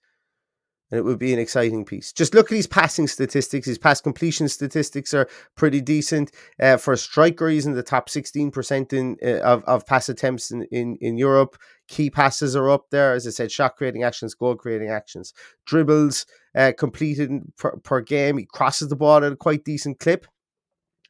and 0.91 0.99
it 0.99 1.03
would 1.03 1.19
be 1.19 1.33
an 1.33 1.38
exciting 1.38 1.85
piece. 1.85 2.12
Just 2.12 2.35
look 2.35 2.53
at 2.53 2.57
his 2.57 2.67
passing 2.67 3.07
statistics. 3.09 3.67
His 3.67 3.79
pass 3.79 4.00
completion 4.00 4.49
statistics 4.49 5.14
are 5.14 5.29
pretty 5.57 5.81
decent. 5.81 6.31
Uh, 6.61 6.76
for 6.76 6.93
a 6.93 6.97
striker, 6.97 7.49
he's 7.49 7.67
in 7.67 7.75
the 7.75 7.83
top 7.83 8.09
16% 8.09 8.93
in, 8.93 9.17
uh, 9.23 9.41
of, 9.41 9.64
of 9.64 9.87
pass 9.87 10.09
attempts 10.09 10.50
in, 10.50 10.64
in, 10.71 10.97
in 11.00 11.17
Europe. 11.17 11.57
Key 11.88 12.11
passes 12.11 12.55
are 12.55 12.71
up 12.71 12.91
there. 12.91 13.14
As 13.14 13.26
I 13.26 13.31
said, 13.31 13.50
shot 13.50 13.76
creating 13.76 14.03
actions, 14.03 14.35
goal 14.35 14.57
creating 14.57 14.91
actions. 14.91 15.33
Dribbles 15.67 16.26
uh, 16.55 16.73
completed 16.79 17.31
per, 17.57 17.76
per, 17.79 18.00
game. 18.00 18.38
He 18.38 18.45
crosses 18.45 18.88
the 18.88 18.97
ball 18.97 19.25
at 19.25 19.33
a 19.33 19.37
quite 19.37 19.64
decent 19.64 19.99
clip, 19.99 20.26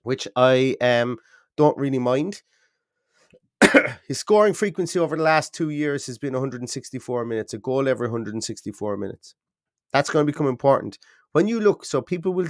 which 0.03 0.29
I 0.37 0.77
um, 0.81 1.19
don't 1.57 1.77
really 1.77 1.99
mind. 1.99 2.43
His 4.09 4.19
scoring 4.19 4.55
frequency 4.55 4.99
over 4.99 5.17
the 5.17 5.23
last 5.23 5.53
two 5.53 5.71
years 5.71 6.07
has 6.07 6.19
been 6.19 6.33
164 6.33 7.25
minutes, 7.25 7.55
a 7.55 7.59
goal 7.59 7.89
every 7.89 8.09
164 8.09 8.97
minutes. 8.97 9.35
That's 9.95 10.11
going 10.11 10.27
to 10.27 10.33
become 10.33 10.49
important. 10.49 10.99
When 11.33 11.49
you 11.49 11.61
look, 11.61 11.87
so 11.87 12.03
people 12.03 12.35
will 12.35 12.49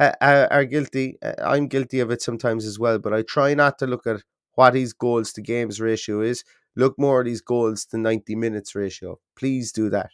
uh, 0.00 0.12
are 0.50 0.64
guilty. 0.64 1.18
Uh, 1.22 1.34
I'm 1.44 1.68
guilty 1.68 2.00
of 2.00 2.10
it 2.10 2.22
sometimes 2.22 2.66
as 2.66 2.78
well, 2.80 2.98
but 2.98 3.14
I 3.14 3.22
try 3.22 3.54
not 3.54 3.78
to 3.80 3.86
look 3.86 4.06
at 4.08 4.22
what 4.54 4.74
his 4.74 4.94
goals 4.94 5.32
to 5.34 5.42
games 5.42 5.80
ratio 5.80 6.22
is. 6.22 6.44
Look 6.76 6.98
more 6.98 7.20
at 7.22 7.28
his 7.28 7.42
goals 7.42 7.84
to 7.86 7.98
90 7.98 8.34
minutes 8.36 8.74
ratio. 8.74 9.20
Please 9.36 9.72
do 9.72 9.90
that. 9.90 10.10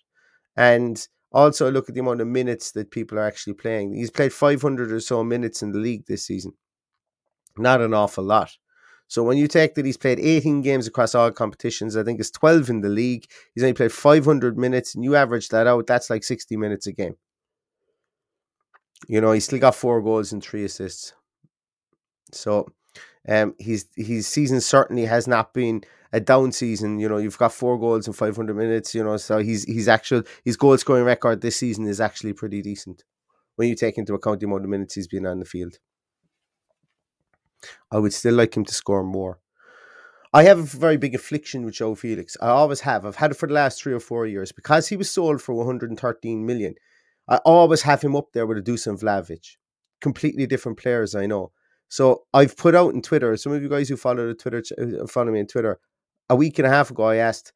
And 0.56 1.06
also 1.32 1.70
look 1.70 1.88
at 1.88 1.94
the 1.96 2.02
amount 2.02 2.22
of 2.22 2.28
minutes 2.28 2.72
that 2.72 2.90
people 2.92 3.18
are 3.18 3.26
actually 3.26 3.54
playing. 3.54 3.94
He's 3.94 4.12
played 4.12 4.34
500 4.34 4.92
or 4.92 5.00
so 5.00 5.24
minutes 5.24 5.62
in 5.62 5.72
the 5.72 5.80
league 5.80 6.06
this 6.06 6.26
season. 6.26 6.54
Not 7.58 7.82
an 7.82 7.92
awful 7.94 8.24
lot. 8.24 8.56
So 9.08 9.22
when 9.22 9.38
you 9.38 9.46
take 9.46 9.74
that 9.74 9.86
he's 9.86 9.96
played 9.96 10.18
18 10.18 10.62
games 10.62 10.86
across 10.86 11.14
all 11.14 11.30
competitions, 11.30 11.96
I 11.96 12.02
think 12.02 12.18
it's 12.18 12.30
12 12.30 12.68
in 12.70 12.80
the 12.80 12.88
league. 12.88 13.26
He's 13.54 13.62
only 13.62 13.74
played 13.74 13.92
500 13.92 14.58
minutes, 14.58 14.94
and 14.94 15.04
you 15.04 15.14
average 15.14 15.48
that 15.50 15.66
out, 15.66 15.86
that's 15.86 16.10
like 16.10 16.24
60 16.24 16.56
minutes 16.56 16.86
a 16.86 16.92
game. 16.92 17.16
You 19.08 19.20
know, 19.20 19.32
he's 19.32 19.44
still 19.44 19.58
got 19.58 19.74
four 19.74 20.02
goals 20.02 20.32
and 20.32 20.42
three 20.42 20.64
assists. 20.64 21.12
So 22.32 22.66
um, 23.28 23.54
his 23.58 23.86
his 23.94 24.26
season 24.26 24.60
certainly 24.60 25.04
has 25.04 25.28
not 25.28 25.54
been 25.54 25.82
a 26.12 26.20
down 26.20 26.52
season. 26.52 26.98
You 26.98 27.08
know, 27.08 27.18
you've 27.18 27.38
got 27.38 27.52
four 27.52 27.78
goals 27.78 28.06
in 28.06 28.12
500 28.12 28.56
minutes. 28.56 28.94
You 28.94 29.04
know, 29.04 29.16
so 29.16 29.38
he's 29.38 29.64
he's 29.64 29.88
actual 29.88 30.22
his 30.44 30.56
goal 30.56 30.76
scoring 30.78 31.04
record 31.04 31.40
this 31.40 31.56
season 31.56 31.86
is 31.86 32.00
actually 32.00 32.32
pretty 32.32 32.62
decent 32.62 33.04
when 33.56 33.68
you 33.68 33.74
take 33.74 33.98
into 33.98 34.14
account 34.14 34.40
the 34.40 34.46
amount 34.46 34.64
of 34.64 34.70
minutes 34.70 34.94
he's 34.94 35.08
been 35.08 35.26
on 35.26 35.38
the 35.38 35.44
field. 35.44 35.78
I 37.90 37.98
would 37.98 38.12
still 38.12 38.34
like 38.34 38.56
him 38.56 38.64
to 38.64 38.74
score 38.74 39.02
more. 39.02 39.38
I 40.32 40.42
have 40.42 40.58
a 40.58 40.62
very 40.62 40.96
big 40.96 41.14
affliction 41.14 41.64
with 41.64 41.74
João 41.74 41.96
Felix. 41.96 42.36
I 42.42 42.48
always 42.48 42.80
have. 42.80 43.06
I've 43.06 43.16
had 43.16 43.30
it 43.30 43.38
for 43.38 43.46
the 43.46 43.54
last 43.54 43.80
three 43.80 43.94
or 43.94 44.00
four 44.00 44.26
years 44.26 44.52
because 44.52 44.88
he 44.88 44.96
was 44.96 45.10
sold 45.10 45.40
for 45.40 45.54
113 45.54 46.44
million. 46.44 46.74
I 47.28 47.36
always 47.38 47.82
have 47.82 48.02
him 48.02 48.14
up 48.14 48.32
there 48.32 48.46
with 48.46 48.58
a 48.58 48.62
Dusan 48.62 49.00
Vlahovic. 49.00 49.56
Completely 50.00 50.46
different 50.46 50.78
players, 50.78 51.14
I 51.14 51.26
know. 51.26 51.52
So 51.88 52.24
I've 52.34 52.56
put 52.56 52.74
out 52.74 52.94
in 52.94 53.02
Twitter. 53.02 53.36
Some 53.36 53.52
of 53.52 53.62
you 53.62 53.68
guys 53.68 53.88
who 53.88 53.96
follow 53.96 54.26
the 54.26 54.34
Twitter, 54.34 54.62
uh, 54.78 55.06
follow 55.06 55.32
me 55.32 55.40
on 55.40 55.46
Twitter. 55.46 55.78
A 56.28 56.36
week 56.36 56.58
and 56.58 56.66
a 56.66 56.70
half 56.70 56.90
ago, 56.90 57.04
I 57.04 57.16
asked, 57.16 57.52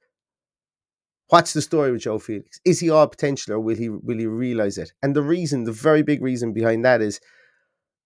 "What's 1.29 1.53
the 1.53 1.61
story 1.61 1.93
with 1.93 2.03
João 2.03 2.23
Felix? 2.23 2.61
Is 2.65 2.81
he 2.81 2.91
all 2.91 3.09
potential, 3.09 3.55
or 3.55 3.61
will 3.61 3.77
he 3.77 3.89
will 3.89 4.19
he 4.19 4.27
realize 4.27 4.79
it?" 4.79 4.93
And 5.03 5.15
the 5.15 5.23
reason, 5.23 5.65
the 5.65 5.73
very 5.73 6.03
big 6.03 6.23
reason 6.23 6.53
behind 6.53 6.85
that 6.85 7.03
is 7.03 7.21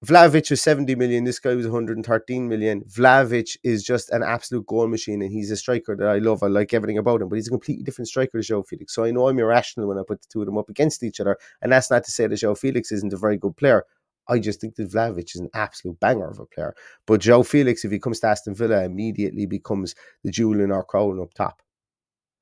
Vlahovic 0.04 0.50
was 0.50 0.60
70 0.60 0.96
million. 0.96 1.24
This 1.24 1.38
guy 1.38 1.54
was 1.54 1.66
113 1.66 2.46
million. 2.46 2.82
Vlahovic 2.82 3.56
is 3.64 3.82
just 3.82 4.10
an 4.10 4.22
absolute 4.22 4.66
goal 4.66 4.86
machine, 4.86 5.22
and 5.22 5.32
he's 5.32 5.50
a 5.50 5.56
striker 5.56 5.96
that 5.96 6.06
I 6.06 6.18
love. 6.18 6.42
I 6.42 6.48
like 6.48 6.74
everything 6.74 6.98
about 6.98 7.22
him, 7.22 7.30
but 7.30 7.36
he's 7.36 7.48
a 7.48 7.50
completely 7.50 7.84
different 7.84 8.08
striker 8.08 8.38
to 8.40 8.52
João 8.52 8.66
Felix. 8.66 8.94
So 8.94 9.04
I 9.04 9.12
know 9.12 9.28
I'm 9.28 9.38
irrational 9.38 9.88
when 9.88 9.98
I 9.98 10.02
put 10.06 10.20
the 10.20 10.28
two 10.30 10.40
of 10.40 10.46
them 10.46 10.58
up 10.58 10.68
against 10.68 11.02
each 11.02 11.20
other. 11.20 11.38
And 11.62 11.72
that's 11.72 11.90
not 11.90 12.04
to 12.04 12.10
say 12.10 12.26
that 12.26 12.34
João 12.34 12.58
Felix 12.58 12.92
isn't 12.92 13.14
a 13.14 13.16
very 13.16 13.38
good 13.38 13.56
player. 13.56 13.84
I 14.28 14.40
just 14.40 14.60
think 14.60 14.74
that 14.76 14.90
Vlahovic 14.90 15.34
is 15.34 15.40
an 15.40 15.50
absolute 15.54 15.98
banger 16.00 16.28
of 16.28 16.38
a 16.38 16.46
player. 16.46 16.74
But 17.06 17.22
João 17.22 17.46
Felix, 17.46 17.84
if 17.84 17.90
he 17.90 17.98
comes 17.98 18.20
to 18.20 18.26
Aston 18.26 18.54
Villa, 18.54 18.84
immediately 18.84 19.46
becomes 19.46 19.94
the 20.22 20.30
jewel 20.30 20.60
in 20.60 20.70
our 20.70 20.84
crown 20.84 21.18
up 21.18 21.32
top 21.32 21.62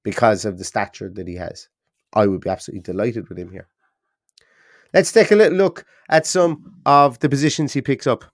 because 0.02 0.44
of 0.44 0.58
the 0.58 0.64
stature 0.64 1.10
that 1.14 1.28
he 1.28 1.36
has. 1.36 1.68
I 2.12 2.26
would 2.26 2.40
be 2.40 2.50
absolutely 2.50 2.82
delighted 2.82 3.28
with 3.28 3.38
him 3.38 3.52
here. 3.52 3.68
Let's 4.94 5.12
take 5.12 5.30
a 5.30 5.36
little 5.36 5.56
look 5.56 5.84
at 6.10 6.26
some 6.26 6.74
of 6.84 7.18
the 7.20 7.28
positions 7.28 7.72
he 7.72 7.82
picks 7.82 8.06
up. 8.06 8.24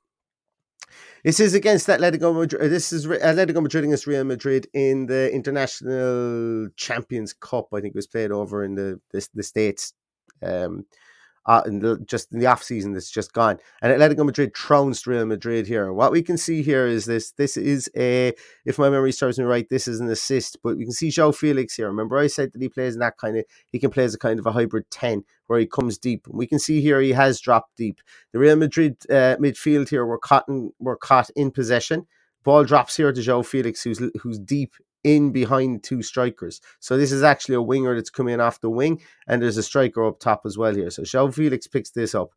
This 1.25 1.41
is 1.41 1.55
against 1.55 1.89
Atletico 1.89 2.35
Madrid. 2.35 2.71
This 2.71 2.93
is 2.93 3.07
Atletico 3.07 3.63
Madrid 3.63 3.85
against 3.85 4.07
Real 4.07 4.25
Madrid 4.25 4.69
in 4.73 5.07
the 5.07 5.33
International 5.33 6.69
Champions 6.77 7.33
Cup. 7.33 7.69
I 7.73 7.81
think 7.81 7.95
it 7.95 7.99
was 7.99 8.07
played 8.07 8.31
over 8.31 8.65
in 8.65 8.75
the 8.75 9.01
the, 9.11 9.29
the 9.35 9.43
states. 9.43 9.93
Um, 10.43 10.87
uh, 11.49 11.63
in 11.67 11.81
the, 11.81 11.99
just 12.07 12.31
in 12.31 12.39
the 12.39 12.47
off 12.47 12.63
season 12.63 12.93
that's 12.93 13.11
just 13.11 13.33
gone. 13.33 13.59
And 13.81 13.91
Atletico 13.91 14.25
Madrid 14.25 14.55
trounced 14.55 15.07
Real 15.07 15.25
Madrid 15.25 15.67
here. 15.67 15.93
What 15.93 16.13
we 16.13 16.23
can 16.23 16.37
see 16.37 16.63
here 16.63 16.87
is 16.87 17.07
this. 17.07 17.33
This 17.33 17.57
is 17.57 17.91
a, 17.97 18.35
if 18.67 18.79
my 18.79 18.91
memory 18.91 19.13
serves 19.13 19.39
me 19.39 19.47
right, 19.47 19.67
this 19.71 19.89
is 19.89 19.99
an 19.99 20.11
assist. 20.11 20.59
But 20.63 20.77
we 20.77 20.85
can 20.85 20.93
see 20.93 21.09
João 21.09 21.35
Felix 21.35 21.75
here. 21.75 21.89
Remember, 21.89 22.19
I 22.19 22.27
said 22.27 22.53
that 22.53 22.61
he 22.61 22.69
plays 22.69 22.95
in 22.95 23.01
that 23.01 23.17
kind 23.17 23.39
of. 23.39 23.45
He 23.73 23.79
can 23.79 23.91
play 23.91 24.05
as 24.05 24.15
a 24.15 24.19
kind 24.19 24.39
of 24.39 24.47
a 24.47 24.53
hybrid 24.53 24.91
ten 24.91 25.25
where 25.47 25.59
he 25.59 25.67
comes 25.67 25.97
deep. 25.97 26.29
We 26.29 26.47
can 26.47 26.59
see 26.59 26.83
here 26.83 27.01
he 27.01 27.13
has 27.13 27.41
dropped 27.41 27.77
deep. 27.77 28.03
The 28.33 28.39
Real 28.39 28.57
Madrid 28.57 28.99
uh, 29.09 29.37
midfield 29.41 29.89
here 29.89 30.05
were 30.05 30.19
caught 30.19 30.45
in, 30.49 30.71
were 30.79 30.97
caught 30.97 31.31
in 31.35 31.51
possession. 31.51 32.07
Ball 32.45 32.65
drops 32.65 32.97
here 32.97 33.13
to 33.13 33.21
João 33.21 33.45
Felix, 33.45 33.83
who's 33.83 34.03
who's 34.21 34.39
deep 34.39 34.75
in 35.15 35.33
behind 35.33 35.83
two 35.83 36.03
strikers. 36.03 36.61
So 36.81 36.97
this 36.97 37.13
is 37.13 37.23
actually 37.23 37.55
a 37.55 37.63
winger 37.63 37.95
that's 37.95 38.11
coming 38.11 38.35
in 38.35 38.41
off 38.41 38.61
the 38.61 38.71
wing, 38.71 39.01
and 39.27 39.43
there's 39.43 39.57
a 39.57 39.63
striker 39.63 40.07
up 40.07 40.21
top 40.21 40.43
as 40.45 40.59
well 40.59 40.75
here. 40.75 40.91
So 40.91 41.03
João 41.03 41.33
Felix 41.33 41.67
picks 41.67 41.91
this 41.91 42.15
up. 42.15 42.31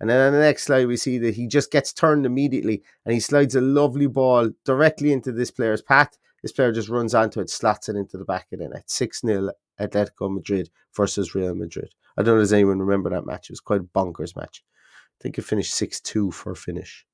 And 0.00 0.08
then 0.08 0.20
on 0.20 0.32
the 0.32 0.38
next 0.38 0.64
slide, 0.64 0.86
we 0.86 0.96
see 0.96 1.18
that 1.18 1.34
he 1.34 1.48
just 1.48 1.72
gets 1.72 1.92
turned 1.92 2.24
immediately 2.24 2.84
and 3.04 3.12
he 3.12 3.18
slides 3.18 3.56
a 3.56 3.60
lovely 3.60 4.06
ball 4.06 4.50
directly 4.64 5.12
into 5.12 5.32
this 5.32 5.50
player's 5.50 5.82
path. 5.82 6.16
This 6.42 6.52
player 6.52 6.70
just 6.70 6.88
runs 6.88 7.14
onto 7.14 7.40
it, 7.40 7.50
slots 7.50 7.88
it 7.88 7.96
into 7.96 8.16
the 8.16 8.24
back 8.24 8.46
of 8.52 8.60
the 8.60 8.68
net. 8.68 8.88
6 8.88 9.22
0 9.22 9.50
Atletico 9.80 10.32
Madrid 10.32 10.70
versus 10.94 11.34
Real 11.34 11.54
Madrid. 11.54 11.94
I 12.16 12.22
don't 12.22 12.36
know 12.36 12.40
does 12.40 12.52
anyone 12.52 12.78
remember 12.78 13.10
that 13.10 13.26
match. 13.26 13.50
It 13.50 13.54
was 13.54 13.60
quite 13.60 13.80
a 13.80 13.84
bonkers 13.84 14.36
match. 14.36 14.62
I 15.20 15.22
think 15.22 15.36
it 15.36 15.42
finished 15.42 15.74
6 15.74 16.00
2 16.00 16.30
for 16.30 16.54
finish. 16.54 17.04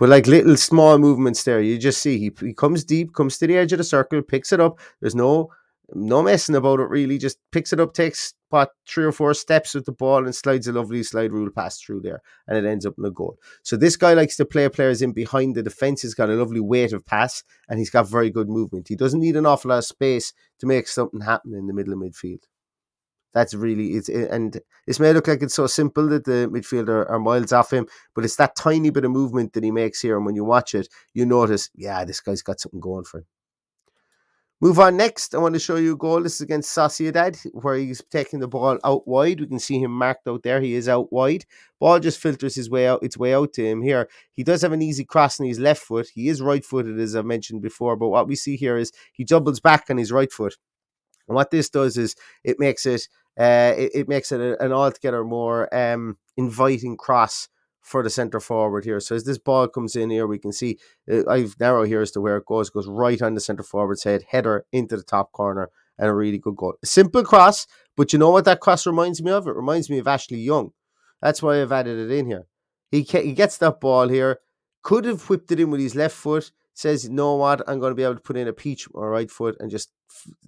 But 0.00 0.08
like 0.08 0.26
little 0.26 0.56
small 0.56 0.96
movements 0.96 1.44
there, 1.44 1.60
you 1.60 1.76
just 1.76 2.00
see 2.00 2.18
he, 2.18 2.32
he 2.40 2.54
comes 2.54 2.84
deep, 2.84 3.12
comes 3.12 3.36
to 3.36 3.46
the 3.46 3.58
edge 3.58 3.72
of 3.72 3.78
the 3.78 3.84
circle, 3.84 4.22
picks 4.22 4.50
it 4.50 4.58
up. 4.58 4.80
There's 5.00 5.14
no 5.14 5.50
no 5.92 6.22
messing 6.22 6.54
about 6.54 6.80
it 6.80 6.88
really. 6.88 7.18
Just 7.18 7.36
picks 7.52 7.74
it 7.74 7.80
up, 7.80 7.92
takes 7.92 8.32
what 8.48 8.70
three 8.88 9.04
or 9.04 9.12
four 9.12 9.34
steps 9.34 9.74
with 9.74 9.84
the 9.84 9.92
ball, 9.92 10.24
and 10.24 10.34
slides 10.34 10.66
a 10.68 10.72
lovely 10.72 11.02
slide 11.02 11.32
rule 11.32 11.50
pass 11.50 11.78
through 11.78 12.00
there, 12.00 12.22
and 12.48 12.56
it 12.56 12.64
ends 12.64 12.86
up 12.86 12.94
in 12.96 13.04
a 13.04 13.10
goal. 13.10 13.36
So 13.62 13.76
this 13.76 13.96
guy 13.96 14.14
likes 14.14 14.36
to 14.36 14.46
play 14.46 14.70
players 14.70 15.02
in 15.02 15.12
behind 15.12 15.54
the 15.54 15.62
defense. 15.62 16.00
He's 16.00 16.14
got 16.14 16.30
a 16.30 16.34
lovely 16.34 16.60
weight 16.60 16.94
of 16.94 17.04
pass, 17.04 17.44
and 17.68 17.78
he's 17.78 17.90
got 17.90 18.08
very 18.08 18.30
good 18.30 18.48
movement. 18.48 18.88
He 18.88 18.96
doesn't 18.96 19.20
need 19.20 19.36
an 19.36 19.44
awful 19.44 19.68
lot 19.68 19.78
of 19.78 19.84
space 19.84 20.32
to 20.60 20.66
make 20.66 20.88
something 20.88 21.20
happen 21.20 21.54
in 21.54 21.66
the 21.66 21.74
middle 21.74 21.92
of 21.92 21.98
midfield. 21.98 22.44
That's 23.32 23.54
really 23.54 23.92
it's 23.92 24.08
and 24.08 24.60
this 24.86 24.98
may 24.98 25.12
look 25.12 25.28
like 25.28 25.42
it's 25.42 25.54
so 25.54 25.66
simple 25.66 26.08
that 26.08 26.24
the 26.24 26.50
midfielder 26.52 27.08
are 27.08 27.18
miles 27.18 27.52
off 27.52 27.72
him, 27.72 27.86
but 28.14 28.24
it's 28.24 28.36
that 28.36 28.56
tiny 28.56 28.90
bit 28.90 29.04
of 29.04 29.12
movement 29.12 29.52
that 29.52 29.64
he 29.64 29.70
makes 29.70 30.00
here. 30.00 30.16
And 30.16 30.26
when 30.26 30.34
you 30.34 30.44
watch 30.44 30.74
it, 30.74 30.88
you 31.14 31.24
notice, 31.24 31.70
yeah, 31.74 32.04
this 32.04 32.20
guy's 32.20 32.42
got 32.42 32.60
something 32.60 32.80
going 32.80 33.04
for 33.04 33.18
him. 33.18 33.26
Move 34.62 34.78
on 34.78 34.94
next. 34.98 35.34
I 35.34 35.38
want 35.38 35.54
to 35.54 35.58
show 35.58 35.76
you 35.76 35.94
a 35.94 35.96
goal. 35.96 36.22
This 36.22 36.34
is 36.34 36.40
against 36.42 36.76
Sociedad, 36.76 37.46
where 37.54 37.76
he's 37.76 38.02
taking 38.10 38.40
the 38.40 38.48
ball 38.48 38.78
out 38.84 39.08
wide. 39.08 39.40
We 39.40 39.46
can 39.46 39.58
see 39.58 39.78
him 39.78 39.90
marked 39.90 40.28
out 40.28 40.42
there. 40.42 40.60
He 40.60 40.74
is 40.74 40.86
out 40.86 41.10
wide. 41.10 41.46
Ball 41.78 41.98
just 41.98 42.20
filters 42.20 42.56
his 42.56 42.68
way 42.68 42.86
out, 42.86 43.02
its 43.02 43.16
way 43.16 43.32
out 43.32 43.54
to 43.54 43.64
him 43.64 43.80
here. 43.80 44.06
He 44.32 44.44
does 44.44 44.60
have 44.60 44.72
an 44.72 44.82
easy 44.82 45.06
cross 45.06 45.40
on 45.40 45.46
his 45.46 45.58
left 45.58 45.80
foot. 45.80 46.08
He 46.12 46.28
is 46.28 46.42
right 46.42 46.62
footed, 46.62 47.00
as 47.00 47.16
I 47.16 47.22
mentioned 47.22 47.62
before. 47.62 47.96
But 47.96 48.10
what 48.10 48.28
we 48.28 48.36
see 48.36 48.56
here 48.56 48.76
is 48.76 48.92
he 49.14 49.24
doubles 49.24 49.60
back 49.60 49.86
on 49.88 49.96
his 49.96 50.12
right 50.12 50.30
foot. 50.30 50.58
And 51.28 51.34
what 51.34 51.50
this 51.50 51.70
does 51.70 51.96
is 51.96 52.16
it 52.44 52.58
makes 52.58 52.86
it 52.86 53.08
uh, 53.38 53.74
it, 53.76 53.90
it, 53.94 54.08
makes 54.08 54.32
it 54.32 54.40
an 54.60 54.72
altogether 54.72 55.24
more 55.24 55.72
um, 55.74 56.18
inviting 56.36 56.96
cross 56.96 57.48
for 57.80 58.02
the 58.02 58.10
centre 58.10 58.40
forward 58.40 58.84
here. 58.84 59.00
So 59.00 59.14
as 59.14 59.24
this 59.24 59.38
ball 59.38 59.68
comes 59.68 59.96
in 59.96 60.10
here, 60.10 60.26
we 60.26 60.38
can 60.38 60.52
see 60.52 60.78
uh, 61.10 61.28
I've 61.28 61.58
narrow 61.58 61.84
here 61.84 62.02
as 62.02 62.10
to 62.12 62.20
where 62.20 62.36
it 62.36 62.46
goes. 62.46 62.68
It 62.68 62.74
goes 62.74 62.88
right 62.88 63.20
on 63.22 63.34
the 63.34 63.40
centre 63.40 63.62
forward's 63.62 64.04
head, 64.04 64.24
header 64.28 64.66
into 64.72 64.96
the 64.96 65.02
top 65.02 65.32
corner, 65.32 65.70
and 65.98 66.08
a 66.08 66.14
really 66.14 66.38
good 66.38 66.56
goal. 66.56 66.74
A 66.82 66.86
simple 66.86 67.24
cross, 67.24 67.66
but 67.96 68.12
you 68.12 68.18
know 68.18 68.30
what 68.30 68.44
that 68.44 68.60
cross 68.60 68.86
reminds 68.86 69.22
me 69.22 69.30
of? 69.30 69.46
It 69.46 69.56
reminds 69.56 69.88
me 69.88 69.98
of 69.98 70.08
Ashley 70.08 70.40
Young. 70.40 70.72
That's 71.22 71.42
why 71.42 71.60
I've 71.60 71.72
added 71.72 71.98
it 71.98 72.16
in 72.16 72.26
here. 72.26 72.46
He, 72.90 73.02
he 73.02 73.32
gets 73.32 73.58
that 73.58 73.80
ball 73.80 74.08
here, 74.08 74.40
could 74.82 75.04
have 75.04 75.28
whipped 75.28 75.52
it 75.52 75.60
in 75.60 75.70
with 75.70 75.80
his 75.80 75.94
left 75.94 76.16
foot. 76.16 76.50
Says, 76.80 77.04
"You 77.04 77.10
know 77.10 77.34
what? 77.36 77.60
I'm 77.68 77.78
going 77.80 77.90
to 77.90 77.94
be 77.94 78.02
able 78.02 78.14
to 78.14 78.20
put 78.28 78.36
in 78.36 78.48
a 78.48 78.52
peach 78.52 78.88
or 78.94 79.10
right 79.10 79.30
foot 79.30 79.56
and 79.60 79.70
just 79.70 79.90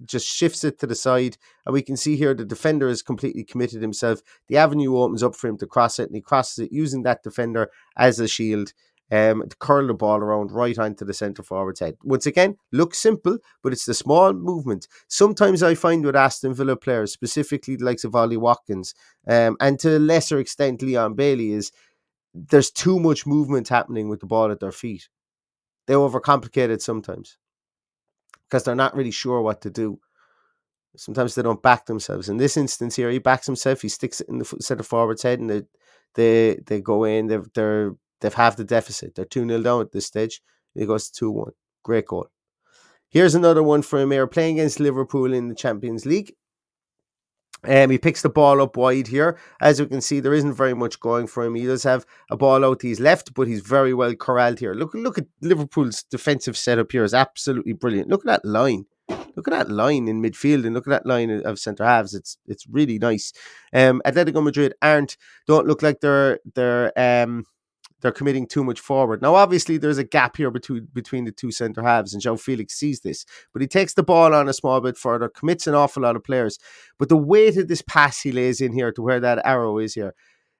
just 0.03 0.27
shifts 0.27 0.63
it 0.63 0.79
to 0.79 0.87
the 0.87 0.95
side." 0.95 1.37
And 1.65 1.73
we 1.73 1.81
can 1.81 1.97
see 1.97 2.15
here 2.15 2.33
the 2.33 2.45
defender 2.45 2.87
is 2.87 3.01
completely 3.03 3.43
committed 3.43 3.81
himself. 3.81 4.21
The 4.47 4.57
avenue 4.57 4.97
opens 4.97 5.21
up 5.21 5.35
for 5.35 5.47
him 5.47 5.57
to 5.59 5.67
cross 5.67 5.99
it, 5.99 6.09
and 6.09 6.15
he 6.15 6.21
crosses 6.21 6.59
it 6.65 6.71
using 6.71 7.03
that 7.03 7.23
defender 7.23 7.69
as 7.95 8.19
a 8.19 8.27
shield 8.27 8.73
um, 9.11 9.43
to 9.47 9.55
curl 9.57 9.85
the 9.85 9.93
ball 9.93 10.17
around 10.17 10.51
right 10.51 10.77
onto 10.79 11.05
the 11.05 11.13
centre 11.13 11.43
forward's 11.43 11.81
head. 11.81 11.97
Once 12.03 12.25
again, 12.25 12.57
looks 12.71 12.97
simple, 12.97 13.37
but 13.61 13.71
it's 13.71 13.85
the 13.85 13.93
small 13.93 14.33
movement. 14.33 14.87
Sometimes 15.07 15.61
I 15.61 15.75
find 15.75 16.03
with 16.03 16.15
Aston 16.15 16.55
Villa 16.55 16.75
players, 16.75 17.13
specifically 17.13 17.75
the 17.75 17.85
likes 17.85 18.03
of 18.03 18.15
Ollie 18.15 18.37
Watkins, 18.37 18.95
um, 19.27 19.55
and 19.59 19.79
to 19.79 19.97
a 19.97 19.99
lesser 19.99 20.39
extent 20.39 20.81
Leon 20.81 21.13
Bailey, 21.13 21.51
is 21.51 21.71
there's 22.33 22.71
too 22.71 22.99
much 22.99 23.27
movement 23.27 23.69
happening 23.69 24.09
with 24.09 24.19
the 24.19 24.25
ball 24.25 24.51
at 24.51 24.59
their 24.59 24.71
feet. 24.71 25.09
They 25.87 25.93
overcomplicate 25.93 26.69
it 26.69 26.81
sometimes 26.81 27.37
because 28.43 28.63
they're 28.63 28.75
not 28.75 28.95
really 28.95 29.11
sure 29.11 29.41
what 29.41 29.61
to 29.61 29.69
do. 29.69 29.99
Sometimes 30.95 31.33
they 31.33 31.41
don't 31.41 31.61
back 31.61 31.87
themselves. 31.87 32.29
In 32.29 32.37
this 32.37 32.55
instance 32.55 32.95
here, 32.95 33.09
he 33.09 33.17
backs 33.17 33.47
himself. 33.47 33.81
He 33.81 33.89
sticks 33.89 34.21
it 34.21 34.29
in 34.29 34.37
the 34.37 34.45
centre 34.45 34.83
forward's 34.83 35.23
head, 35.23 35.39
and 35.39 35.49
they 35.49 35.63
they 36.13 36.59
they 36.67 36.81
go 36.81 37.03
in. 37.03 37.27
They're 37.27 37.45
they're 37.55 37.95
they've 38.21 38.33
half 38.33 38.55
the 38.57 38.63
deficit. 38.63 39.15
They're 39.15 39.25
two 39.25 39.47
0 39.47 39.61
down 39.63 39.81
at 39.81 39.91
this 39.91 40.05
stage. 40.05 40.41
It 40.75 40.85
goes 40.85 41.09
two 41.09 41.31
one. 41.31 41.53
Great 41.83 42.05
goal. 42.05 42.27
Here's 43.09 43.35
another 43.35 43.63
one 43.63 43.81
for 43.81 44.07
here, 44.07 44.27
playing 44.27 44.59
against 44.59 44.79
Liverpool 44.79 45.33
in 45.33 45.47
the 45.47 45.55
Champions 45.55 46.05
League. 46.05 46.33
Um, 47.65 47.89
he 47.89 47.97
picks 47.97 48.21
the 48.21 48.29
ball 48.29 48.61
up 48.61 48.75
wide 48.77 49.07
here. 49.07 49.37
As 49.61 49.79
we 49.79 49.87
can 49.87 50.01
see, 50.01 50.19
there 50.19 50.33
isn't 50.33 50.53
very 50.53 50.73
much 50.73 50.99
going 50.99 51.27
for 51.27 51.43
him. 51.43 51.55
He 51.55 51.65
does 51.65 51.83
have 51.83 52.05
a 52.29 52.37
ball 52.37 52.65
out 52.65 52.81
to 52.81 52.87
his 52.87 52.99
left, 52.99 53.33
but 53.33 53.47
he's 53.47 53.61
very 53.61 53.93
well 53.93 54.13
corralled 54.15 54.59
here. 54.59 54.73
Look, 54.73 54.93
look 54.93 55.17
at 55.17 55.27
Liverpool's 55.41 56.03
defensive 56.03 56.57
setup 56.57 56.91
here 56.91 57.03
is 57.03 57.13
absolutely 57.13 57.73
brilliant. 57.73 58.09
Look 58.09 58.21
at 58.21 58.43
that 58.43 58.45
line. 58.45 58.85
Look 59.35 59.47
at 59.47 59.51
that 59.51 59.71
line 59.71 60.07
in 60.07 60.21
midfield 60.21 60.65
and 60.65 60.73
look 60.73 60.87
at 60.87 60.91
that 60.91 61.05
line 61.05 61.29
of 61.29 61.59
centre 61.59 61.83
halves. 61.83 62.13
It's 62.13 62.37
it's 62.47 62.67
really 62.67 62.99
nice. 62.99 63.33
Um, 63.73 64.01
Atletico 64.05 64.43
Madrid 64.43 64.73
aren't 64.81 65.17
don't 65.47 65.67
look 65.67 65.81
like 65.81 65.99
they're 65.99 66.39
they're 66.55 66.91
um 66.97 67.45
they're 68.03 68.11
committing 68.11 68.45
too 68.45 68.65
much 68.65 68.81
forward. 68.81 69.21
Now, 69.21 69.33
obviously, 69.35 69.77
there's 69.77 69.97
a 69.97 70.03
gap 70.03 70.35
here 70.35 70.51
between 70.51 70.89
between 70.93 71.23
the 71.23 71.31
two 71.31 71.51
centre 71.51 71.81
halves, 71.81 72.13
and 72.13 72.21
João 72.21 72.39
Felix 72.39 72.75
sees 72.75 72.99
this, 72.99 73.25
but 73.53 73.61
he 73.61 73.67
takes 73.67 73.93
the 73.93 74.03
ball 74.03 74.35
on 74.35 74.49
a 74.49 74.53
small 74.53 74.81
bit 74.81 74.97
further, 74.97 75.29
commits 75.29 75.65
an 75.65 75.73
awful 75.73 76.03
lot 76.03 76.17
of 76.17 76.23
players. 76.23 76.59
But 76.99 77.09
the 77.09 77.17
weight 77.17 77.57
of 77.57 77.69
this 77.69 77.81
pass 77.81 78.21
he 78.21 78.33
lays 78.33 78.59
in 78.61 78.73
here 78.73 78.91
to 78.91 79.01
where 79.01 79.21
that 79.21 79.41
arrow 79.45 79.79
is 79.79 79.93
here, 79.93 80.13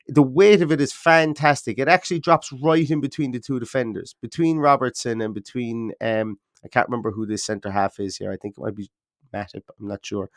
the 0.08 0.23
weight 0.23 0.62
of 0.62 0.71
it 0.71 0.79
is 0.79 0.93
fantastic. 0.93 1.77
It 1.77 1.89
actually 1.89 2.21
drops 2.21 2.51
right 2.63 2.89
in 2.89 3.01
between 3.01 3.32
the 3.32 3.41
two 3.41 3.60
defenders, 3.60 4.15
between 4.21 4.58
Robertson 4.58 5.21
and 5.21 5.34
between 5.34 5.91
um, 5.99 6.38
I 6.63 6.69
can't 6.69 6.88
remember 6.88 7.12
who 7.12 7.25
this 7.25 7.45
centre 7.45 7.71
half 7.71 7.99
is 7.99 8.15
here. 8.15 8.32
I 8.32 8.38
think 8.38 8.56
it 8.58 8.62
might 8.62 8.75
be 8.75 8.89
Matip. 9.34 9.63
I'm 9.79 9.88
not 9.88 10.06
sure 10.06 10.29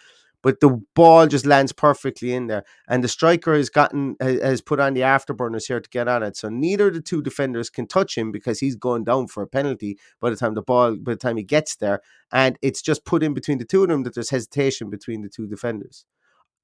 but 0.47 0.61
the 0.61 0.81
ball 0.95 1.27
just 1.27 1.45
lands 1.45 1.73
perfectly 1.73 2.33
in 2.33 2.47
there. 2.47 2.63
And 2.87 3.03
the 3.03 3.09
striker 3.09 3.57
has 3.57 3.69
gotten 3.69 4.15
has 4.21 4.61
put 4.61 4.79
on 4.79 4.95
the 4.95 5.01
afterburners 5.01 5.67
here 5.67 5.81
to 5.81 5.91
get 5.91 6.07
on 6.07 6.23
it. 6.23 6.37
So 6.37 6.49
neither 6.49 6.87
of 6.87 6.95
the 6.95 7.01
two 7.01 7.21
defenders 7.21 7.69
can 7.69 7.89
touch 7.89 8.17
him 8.17 8.31
because 8.31 8.61
he's 8.61 8.77
going 8.77 9.03
down 9.03 9.27
for 9.27 9.43
a 9.43 9.49
penalty 9.49 9.99
by 10.21 10.31
the 10.31 10.37
time 10.37 10.55
the 10.55 10.63
ball 10.63 10.95
by 10.95 11.15
the 11.15 11.19
time 11.19 11.37
he 11.37 11.43
gets 11.43 11.75
there. 11.75 12.01
And 12.31 12.61
it's 12.63 12.81
just 12.81 13.05
put 13.05 13.25
in 13.25 13.35
between 13.35 13.59
the 13.59 13.65
two 13.65 13.83
of 13.83 13.89
them 13.89 14.05
that 14.05 14.15
there's 14.15 14.31
hesitation 14.31 14.89
between 14.89 15.23
the 15.23 15.29
two 15.29 15.49
defenders. 15.49 16.07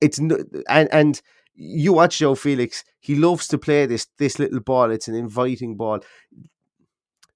It's 0.00 0.20
no, 0.20 0.38
and 0.68 0.88
and 0.92 1.20
you 1.56 1.92
watch 1.94 2.18
João 2.18 2.38
Felix. 2.38 2.84
He 3.00 3.16
loves 3.16 3.48
to 3.48 3.58
play 3.58 3.86
this 3.86 4.06
this 4.16 4.38
little 4.38 4.60
ball. 4.60 4.92
It's 4.92 5.08
an 5.08 5.16
inviting 5.16 5.76
ball 5.76 6.04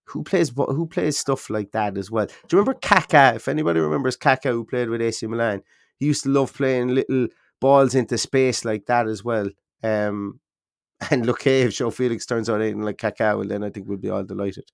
who 0.04 0.22
plays 0.22 0.52
who 0.54 0.86
plays 0.86 1.18
stuff 1.18 1.50
like 1.50 1.72
that 1.72 1.98
as 1.98 2.08
well. 2.08 2.26
Do 2.26 2.32
you 2.56 2.60
remember 2.60 2.78
Kaká? 2.78 3.34
If 3.34 3.48
anybody 3.48 3.80
remembers 3.80 4.16
Kaká, 4.16 4.52
who 4.52 4.64
played 4.64 4.90
with 4.90 5.02
AC 5.02 5.26
Milan, 5.26 5.62
he 5.98 6.06
used 6.06 6.24
to 6.24 6.30
love 6.30 6.52
playing 6.54 6.88
little 6.88 7.28
balls 7.60 7.94
into 7.94 8.18
space 8.18 8.64
like 8.64 8.86
that 8.86 9.06
as 9.06 9.24
well. 9.24 9.48
Um, 9.82 10.40
and 11.10 11.26
look, 11.26 11.46
if 11.46 11.72
João 11.72 11.92
Felix 11.92 12.26
turns 12.26 12.48
out 12.48 12.60
anything 12.60 12.82
like 12.82 13.02
well, 13.02 13.44
then 13.44 13.64
I 13.64 13.70
think 13.70 13.88
we'll 13.88 13.98
be 13.98 14.10
all 14.10 14.24
delighted. 14.24 14.64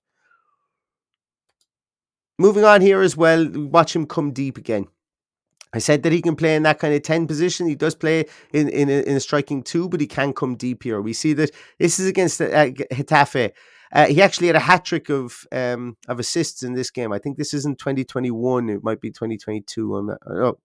Moving 2.39 2.63
on 2.63 2.81
here 2.81 3.01
as 3.01 3.15
well, 3.15 3.47
watch 3.49 3.95
him 3.95 4.07
come 4.07 4.31
deep 4.31 4.57
again. 4.57 4.87
I 5.73 5.79
said 5.79 6.03
that 6.03 6.11
he 6.11 6.21
can 6.21 6.35
play 6.35 6.55
in 6.55 6.63
that 6.63 6.79
kind 6.79 6.93
of 6.93 7.01
10 7.01 7.27
position. 7.27 7.67
He 7.67 7.75
does 7.75 7.95
play 7.95 8.25
in, 8.53 8.69
in, 8.69 8.89
a, 8.89 9.01
in 9.03 9.15
a 9.15 9.19
striking 9.19 9.63
two, 9.63 9.89
but 9.89 10.01
he 10.01 10.07
can 10.07 10.33
come 10.33 10.55
deep 10.55 10.83
here. 10.83 11.01
We 11.01 11.13
see 11.13 11.33
that 11.33 11.51
this 11.79 11.99
is 11.99 12.07
against 12.07 12.41
uh. 12.41 13.49
Uh, 13.91 14.07
he 14.07 14.21
actually 14.23 14.47
had 14.47 14.55
a 14.55 14.59
hat 14.59 14.83
trick 14.85 15.09
of 15.09 15.45
um, 15.51 15.95
of 16.07 16.19
assists 16.19 16.63
in 16.63 16.73
this 16.73 16.89
game. 16.89 17.13
I 17.13 17.19
think 17.19 17.37
this 17.37 17.53
isn't 17.53 17.77
2021. 17.77 18.69
It 18.69 18.83
might 18.83 18.99
be 18.99 19.11
2022. 19.11 19.95
I'm 19.95 20.07
not, 20.07 20.17
oh, 20.27 20.57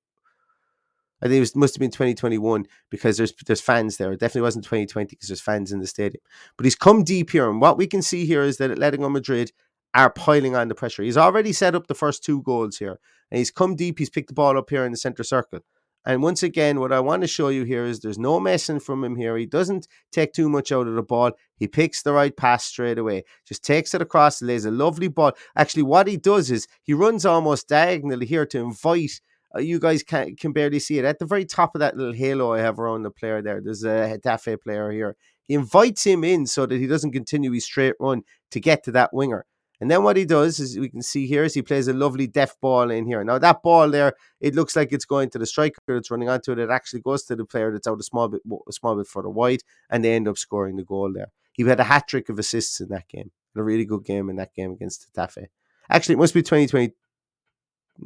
I 1.20 1.26
think 1.26 1.36
it 1.36 1.40
was, 1.40 1.56
must 1.56 1.74
have 1.74 1.80
been 1.80 1.90
2021 1.90 2.66
because 2.90 3.16
there's 3.16 3.32
there's 3.46 3.60
fans 3.60 3.96
there. 3.96 4.12
It 4.12 4.20
definitely 4.20 4.42
wasn't 4.42 4.64
2020 4.64 5.08
because 5.08 5.28
there's 5.28 5.40
fans 5.40 5.72
in 5.72 5.80
the 5.80 5.86
stadium. 5.86 6.22
But 6.56 6.64
he's 6.64 6.76
come 6.76 7.04
deep 7.04 7.30
here, 7.30 7.50
and 7.50 7.60
what 7.60 7.78
we 7.78 7.86
can 7.86 8.02
see 8.02 8.24
here 8.24 8.42
is 8.42 8.58
that 8.58 8.70
Atletico 8.70 9.10
Madrid 9.10 9.52
are 9.94 10.10
piling 10.10 10.54
on 10.54 10.68
the 10.68 10.74
pressure. 10.74 11.02
He's 11.02 11.16
already 11.16 11.52
set 11.52 11.74
up 11.74 11.86
the 11.86 11.94
first 11.94 12.22
two 12.22 12.42
goals 12.42 12.78
here, 12.78 13.00
and 13.30 13.38
he's 13.38 13.50
come 13.50 13.74
deep. 13.74 13.98
He's 13.98 14.10
picked 14.10 14.28
the 14.28 14.34
ball 14.34 14.58
up 14.58 14.70
here 14.70 14.84
in 14.84 14.92
the 14.92 14.98
center 14.98 15.24
circle. 15.24 15.60
And 16.04 16.22
once 16.22 16.42
again, 16.42 16.80
what 16.80 16.92
I 16.92 17.00
want 17.00 17.22
to 17.22 17.28
show 17.28 17.48
you 17.48 17.64
here 17.64 17.84
is 17.84 18.00
there's 18.00 18.18
no 18.18 18.40
messing 18.40 18.80
from 18.80 19.04
him 19.04 19.16
here. 19.16 19.36
He 19.36 19.44
doesn't 19.44 19.88
take 20.10 20.32
too 20.32 20.48
much 20.48 20.72
out 20.72 20.86
of 20.86 20.94
the 20.94 21.02
ball. 21.02 21.32
He 21.56 21.66
picks 21.66 22.02
the 22.02 22.12
right 22.12 22.34
pass 22.34 22.64
straight 22.64 22.98
away. 22.98 23.24
Just 23.46 23.64
takes 23.64 23.92
it 23.92 24.00
across, 24.00 24.40
and 24.40 24.48
lays 24.48 24.64
a 24.64 24.70
lovely 24.70 25.08
ball. 25.08 25.32
Actually, 25.56 25.82
what 25.82 26.06
he 26.06 26.16
does 26.16 26.50
is 26.50 26.66
he 26.82 26.94
runs 26.94 27.26
almost 27.26 27.68
diagonally 27.68 28.24
here 28.24 28.46
to 28.46 28.58
invite 28.58 29.20
uh, 29.54 29.60
you 29.60 29.78
guys 29.78 30.02
can 30.02 30.36
can 30.36 30.52
barely 30.52 30.78
see 30.78 30.98
it 30.98 31.04
at 31.04 31.18
the 31.18 31.26
very 31.26 31.44
top 31.44 31.74
of 31.74 31.80
that 31.80 31.96
little 31.96 32.12
halo 32.12 32.52
I 32.52 32.60
have 32.60 32.78
around 32.78 33.02
the 33.02 33.10
player 33.10 33.42
there. 33.42 33.60
There's 33.60 33.84
a 33.84 34.18
Getafe 34.22 34.60
player 34.62 34.90
here. 34.90 35.16
He 35.44 35.54
invites 35.54 36.04
him 36.04 36.24
in 36.24 36.46
so 36.46 36.66
that 36.66 36.78
he 36.78 36.86
doesn't 36.86 37.12
continue 37.12 37.52
his 37.52 37.64
straight 37.64 37.94
run 37.98 38.22
to 38.50 38.60
get 38.60 38.84
to 38.84 38.92
that 38.92 39.10
winger. 39.12 39.46
And 39.80 39.90
then 39.90 40.02
what 40.02 40.16
he 40.16 40.24
does 40.24 40.58
is 40.58 40.78
we 40.78 40.88
can 40.88 41.02
see 41.02 41.26
here 41.26 41.44
is 41.44 41.54
he 41.54 41.62
plays 41.62 41.86
a 41.86 41.92
lovely 41.92 42.26
deft 42.26 42.60
ball 42.60 42.90
in 42.90 43.06
here. 43.06 43.22
Now 43.22 43.38
that 43.38 43.62
ball 43.62 43.88
there, 43.88 44.14
it 44.40 44.54
looks 44.54 44.74
like 44.74 44.92
it's 44.92 45.04
going 45.04 45.30
to 45.30 45.38
the 45.38 45.46
striker 45.46 45.80
that's 45.86 46.10
running 46.10 46.28
onto 46.28 46.52
it. 46.52 46.58
It 46.58 46.70
actually 46.70 47.00
goes 47.00 47.22
to 47.24 47.36
the 47.36 47.44
player 47.44 47.70
that's 47.70 47.86
out 47.86 48.00
a 48.00 48.02
small 48.02 48.28
bit 48.28 48.42
a 48.68 48.72
small 48.72 48.96
bit 48.96 49.06
further 49.06 49.30
wide, 49.30 49.60
and 49.88 50.04
they 50.04 50.14
end 50.14 50.26
up 50.28 50.36
scoring 50.36 50.76
the 50.76 50.84
goal 50.84 51.12
there. 51.12 51.30
He 51.52 51.62
had 51.62 51.80
a 51.80 51.84
hat 51.84 52.08
trick 52.08 52.28
of 52.28 52.38
assists 52.38 52.80
in 52.80 52.88
that 52.88 53.08
game. 53.08 53.30
A 53.56 53.62
really 53.62 53.84
good 53.84 54.04
game 54.04 54.30
in 54.30 54.36
that 54.36 54.54
game 54.54 54.72
against 54.72 55.12
Tafe. 55.14 55.48
Actually, 55.90 56.14
it 56.14 56.18
must 56.18 56.34
be 56.34 56.42
2020, 56.42 56.92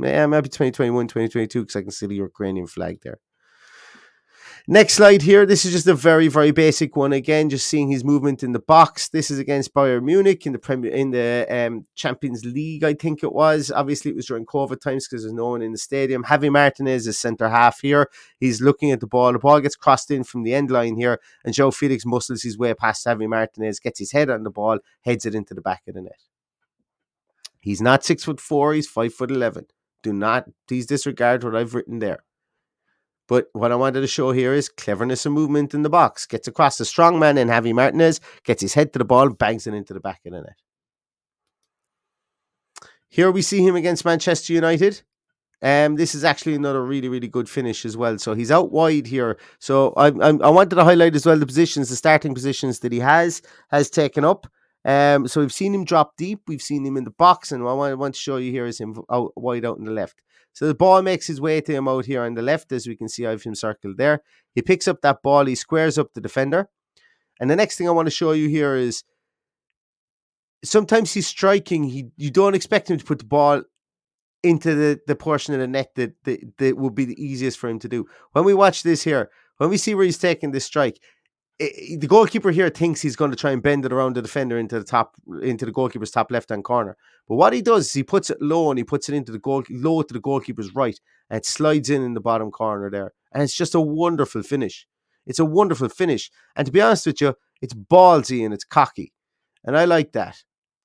yeah, 0.00 0.26
maybe 0.26 0.48
2021, 0.48 1.06
2022, 1.06 1.60
because 1.60 1.76
I 1.76 1.82
can 1.82 1.90
see 1.90 2.06
the 2.06 2.14
Ukrainian 2.14 2.66
flag 2.66 3.00
there. 3.02 3.20
Next 4.68 4.94
slide 4.94 5.22
here. 5.22 5.44
This 5.44 5.64
is 5.64 5.72
just 5.72 5.88
a 5.88 5.94
very, 5.94 6.28
very 6.28 6.52
basic 6.52 6.94
one. 6.94 7.12
Again, 7.12 7.50
just 7.50 7.66
seeing 7.66 7.90
his 7.90 8.04
movement 8.04 8.44
in 8.44 8.52
the 8.52 8.60
box. 8.60 9.08
This 9.08 9.28
is 9.28 9.40
against 9.40 9.74
Bayern 9.74 10.04
Munich 10.04 10.46
in 10.46 10.52
the 10.52 10.58
Premier 10.60 10.92
in 10.92 11.10
the 11.10 11.46
um, 11.50 11.86
Champions 11.96 12.44
League, 12.44 12.84
I 12.84 12.94
think 12.94 13.24
it 13.24 13.32
was. 13.32 13.72
Obviously, 13.72 14.12
it 14.12 14.14
was 14.14 14.26
during 14.26 14.46
COVID 14.46 14.80
times 14.80 15.08
because 15.08 15.24
there's 15.24 15.32
no 15.32 15.48
one 15.48 15.62
in 15.62 15.72
the 15.72 15.78
stadium. 15.78 16.22
Javi 16.22 16.48
Martinez 16.48 17.08
is 17.08 17.18
centre 17.18 17.48
half 17.48 17.80
here. 17.80 18.08
He's 18.38 18.60
looking 18.60 18.92
at 18.92 19.00
the 19.00 19.08
ball. 19.08 19.32
The 19.32 19.40
ball 19.40 19.60
gets 19.60 19.74
crossed 19.74 20.12
in 20.12 20.22
from 20.22 20.44
the 20.44 20.54
end 20.54 20.70
line 20.70 20.94
here, 20.94 21.18
and 21.44 21.52
João 21.52 21.74
Felix 21.74 22.06
muscles 22.06 22.42
his 22.42 22.56
way 22.56 22.72
past 22.72 23.04
Javi 23.04 23.28
Martinez, 23.28 23.80
gets 23.80 23.98
his 23.98 24.12
head 24.12 24.30
on 24.30 24.44
the 24.44 24.50
ball, 24.50 24.78
heads 25.00 25.26
it 25.26 25.34
into 25.34 25.54
the 25.54 25.60
back 25.60 25.82
of 25.88 25.94
the 25.94 26.02
net. 26.02 26.22
He's 27.60 27.82
not 27.82 28.04
six 28.04 28.22
foot 28.22 28.40
four. 28.40 28.74
He's 28.74 28.88
five 28.88 29.12
foot 29.12 29.32
eleven. 29.32 29.66
Do 30.02 30.12
not 30.12 30.48
please 30.68 30.86
disregard 30.86 31.44
what 31.44 31.56
I've 31.56 31.74
written 31.74 31.98
there. 31.98 32.24
But 33.28 33.46
what 33.52 33.72
I 33.72 33.76
wanted 33.76 34.00
to 34.00 34.06
show 34.06 34.32
here 34.32 34.52
is 34.52 34.68
cleverness 34.68 35.24
and 35.24 35.34
movement 35.34 35.74
in 35.74 35.82
the 35.82 35.88
box. 35.88 36.26
Gets 36.26 36.48
across 36.48 36.76
the 36.76 36.84
strong 36.84 37.18
man 37.18 37.38
in 37.38 37.48
Javi 37.48 37.72
Martinez, 37.72 38.20
gets 38.44 38.62
his 38.62 38.74
head 38.74 38.92
to 38.92 38.98
the 38.98 39.04
ball, 39.04 39.30
bangs 39.30 39.66
it 39.66 39.74
into 39.74 39.94
the 39.94 40.00
back 40.00 40.20
of 40.26 40.32
the 40.32 40.40
net. 40.40 40.56
Here 43.08 43.30
we 43.30 43.42
see 43.42 43.66
him 43.66 43.76
against 43.76 44.04
Manchester 44.04 44.52
United. 44.52 45.02
Um, 45.62 45.94
this 45.94 46.14
is 46.14 46.24
actually 46.24 46.56
another 46.56 46.84
really, 46.84 47.08
really 47.08 47.28
good 47.28 47.48
finish 47.48 47.84
as 47.84 47.96
well. 47.96 48.18
So 48.18 48.34
he's 48.34 48.50
out 48.50 48.72
wide 48.72 49.06
here. 49.06 49.38
So 49.60 49.92
I, 49.96 50.08
I, 50.08 50.30
I 50.30 50.50
wanted 50.50 50.74
to 50.74 50.84
highlight 50.84 51.14
as 51.14 51.24
well 51.24 51.38
the 51.38 51.46
positions, 51.46 51.88
the 51.88 51.96
starting 51.96 52.34
positions 52.34 52.80
that 52.80 52.90
he 52.90 52.98
has 52.98 53.40
has 53.70 53.88
taken 53.88 54.24
up. 54.24 54.48
Um, 54.84 55.28
so 55.28 55.40
we've 55.40 55.52
seen 55.52 55.74
him 55.74 55.84
drop 55.84 56.16
deep, 56.16 56.40
we've 56.48 56.62
seen 56.62 56.84
him 56.84 56.96
in 56.96 57.04
the 57.04 57.10
box, 57.10 57.52
and 57.52 57.64
what 57.64 57.74
I 57.74 57.94
want 57.94 58.14
to 58.14 58.20
show 58.20 58.36
you 58.36 58.50
here 58.50 58.66
is 58.66 58.80
him 58.80 58.96
out 59.10 59.32
wide 59.36 59.64
out 59.64 59.78
on 59.78 59.84
the 59.84 59.92
left. 59.92 60.22
So 60.52 60.66
the 60.66 60.74
ball 60.74 61.02
makes 61.02 61.26
his 61.26 61.40
way 61.40 61.60
to 61.60 61.72
him 61.72 61.88
out 61.88 62.04
here 62.04 62.22
on 62.22 62.34
the 62.34 62.42
left, 62.42 62.72
as 62.72 62.86
we 62.86 62.96
can 62.96 63.08
see 63.08 63.26
I 63.26 63.30
have 63.30 63.42
him 63.42 63.54
circled 63.54 63.96
there. 63.96 64.22
He 64.54 64.62
picks 64.62 64.88
up 64.88 65.00
that 65.02 65.22
ball, 65.22 65.46
he 65.46 65.54
squares 65.54 65.98
up 65.98 66.12
the 66.12 66.20
defender. 66.20 66.68
And 67.40 67.50
the 67.50 67.56
next 67.56 67.78
thing 67.78 67.88
I 67.88 67.92
want 67.92 68.06
to 68.06 68.10
show 68.10 68.32
you 68.32 68.48
here 68.48 68.74
is 68.74 69.04
sometimes 70.64 71.12
he's 71.12 71.26
striking, 71.26 71.84
he 71.84 72.10
you 72.16 72.30
don't 72.30 72.54
expect 72.54 72.90
him 72.90 72.98
to 72.98 73.04
put 73.04 73.20
the 73.20 73.24
ball 73.24 73.62
into 74.42 74.74
the, 74.74 75.00
the 75.06 75.14
portion 75.14 75.54
of 75.54 75.60
the 75.60 75.68
net 75.68 75.94
that, 75.94 76.14
that 76.24 76.58
that 76.58 76.76
would 76.76 76.94
be 76.94 77.04
the 77.04 77.22
easiest 77.22 77.58
for 77.58 77.68
him 77.68 77.78
to 77.78 77.88
do. 77.88 78.06
When 78.32 78.44
we 78.44 78.54
watch 78.54 78.82
this 78.82 79.04
here, 79.04 79.30
when 79.58 79.70
we 79.70 79.76
see 79.76 79.94
where 79.94 80.04
he's 80.04 80.18
taking 80.18 80.50
this 80.50 80.64
strike, 80.64 81.00
it, 81.62 82.00
the 82.00 82.06
goalkeeper 82.06 82.50
here 82.50 82.68
thinks 82.68 83.00
he's 83.00 83.16
going 83.16 83.30
to 83.30 83.36
try 83.36 83.50
and 83.50 83.62
bend 83.62 83.84
it 83.84 83.92
around 83.92 84.16
the 84.16 84.22
defender 84.22 84.58
into 84.58 84.78
the 84.78 84.84
top 84.84 85.14
into 85.42 85.64
the 85.64 85.72
goalkeeper's 85.72 86.10
top 86.10 86.30
left 86.30 86.50
hand 86.50 86.64
corner. 86.64 86.96
But 87.28 87.36
what 87.36 87.52
he 87.52 87.62
does 87.62 87.86
is 87.86 87.92
he 87.92 88.02
puts 88.02 88.30
it 88.30 88.40
low 88.40 88.70
and 88.70 88.78
he 88.78 88.84
puts 88.84 89.08
it 89.08 89.14
into 89.14 89.32
the 89.32 89.38
goal 89.38 89.62
low 89.70 90.02
to 90.02 90.12
the 90.12 90.20
goalkeeper's 90.20 90.74
right 90.74 90.98
and 91.30 91.38
it 91.38 91.46
slides 91.46 91.90
in 91.90 92.02
in 92.02 92.14
the 92.14 92.20
bottom 92.20 92.50
corner 92.50 92.90
there. 92.90 93.12
And 93.32 93.42
it's 93.42 93.56
just 93.56 93.74
a 93.74 93.80
wonderful 93.80 94.42
finish. 94.42 94.86
It's 95.26 95.38
a 95.38 95.44
wonderful 95.44 95.88
finish. 95.88 96.30
And 96.56 96.66
to 96.66 96.72
be 96.72 96.80
honest 96.80 97.06
with 97.06 97.20
you, 97.20 97.34
it's 97.60 97.74
ballsy 97.74 98.44
and 98.44 98.52
it's 98.52 98.64
cocky. 98.64 99.12
And 99.64 99.76
I 99.76 99.84
like 99.84 100.12
that. 100.12 100.42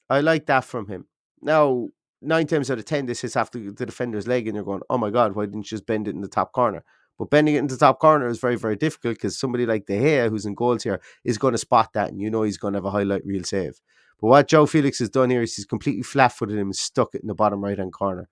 I 0.09 0.21
like 0.21 0.45
that 0.45 0.63
from 0.63 0.87
him. 0.87 1.07
Now, 1.41 1.89
nine 2.21 2.47
times 2.47 2.71
out 2.71 2.79
of 2.79 2.85
ten, 2.85 3.05
this 3.05 3.23
is 3.23 3.35
after 3.35 3.59
the 3.59 3.85
defender's 3.85 4.27
leg, 4.27 4.47
and 4.47 4.55
you're 4.55 4.63
going, 4.63 4.81
"Oh 4.89 4.97
my 4.97 5.09
god, 5.09 5.35
why 5.35 5.45
didn't 5.45 5.71
you 5.71 5.77
just 5.77 5.85
bend 5.85 6.07
it 6.07 6.15
in 6.15 6.21
the 6.21 6.27
top 6.27 6.51
corner?" 6.51 6.83
But 7.17 7.29
bending 7.29 7.55
it 7.55 7.59
into 7.59 7.75
the 7.75 7.79
top 7.79 7.99
corner 7.99 8.27
is 8.27 8.39
very, 8.39 8.55
very 8.55 8.75
difficult 8.75 9.15
because 9.15 9.37
somebody 9.37 9.65
like 9.65 9.85
De 9.85 9.99
Gea, 9.99 10.29
who's 10.29 10.45
in 10.45 10.53
goals 10.53 10.83
here, 10.83 11.01
is 11.23 11.37
going 11.37 11.53
to 11.53 11.57
spot 11.57 11.93
that, 11.93 12.09
and 12.09 12.21
you 12.21 12.29
know 12.29 12.43
he's 12.43 12.57
going 12.57 12.73
to 12.73 12.77
have 12.77 12.85
a 12.85 12.91
highlight 12.91 13.25
reel 13.25 13.43
save. 13.43 13.81
But 14.21 14.27
what 14.27 14.47
João 14.47 14.69
Felix 14.69 14.99
has 14.99 15.09
done 15.09 15.29
here 15.29 15.41
is 15.41 15.55
he's 15.55 15.65
completely 15.65 16.03
flat-footed 16.03 16.57
him 16.57 16.67
and 16.67 16.75
stuck 16.75 17.15
it 17.15 17.21
in 17.21 17.27
the 17.27 17.35
bottom 17.35 17.63
right-hand 17.63 17.93
corner. 17.93 18.29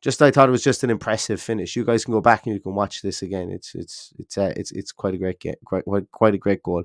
Just 0.00 0.22
I 0.22 0.30
thought 0.30 0.48
it 0.48 0.52
was 0.52 0.64
just 0.64 0.82
an 0.82 0.88
impressive 0.88 1.42
finish. 1.42 1.76
You 1.76 1.84
guys 1.84 2.06
can 2.06 2.12
go 2.12 2.22
back 2.22 2.46
and 2.46 2.54
you 2.54 2.60
can 2.60 2.74
watch 2.74 3.02
this 3.02 3.20
again. 3.20 3.50
It's 3.50 3.74
it's 3.74 4.14
it's 4.18 4.38
uh, 4.38 4.52
it's 4.56 4.72
it's 4.72 4.92
quite 4.92 5.12
a 5.12 5.18
great 5.18 5.40
game, 5.40 5.56
quite 5.62 5.84
quite 6.10 6.34
a 6.34 6.38
great 6.38 6.62
goal. 6.62 6.84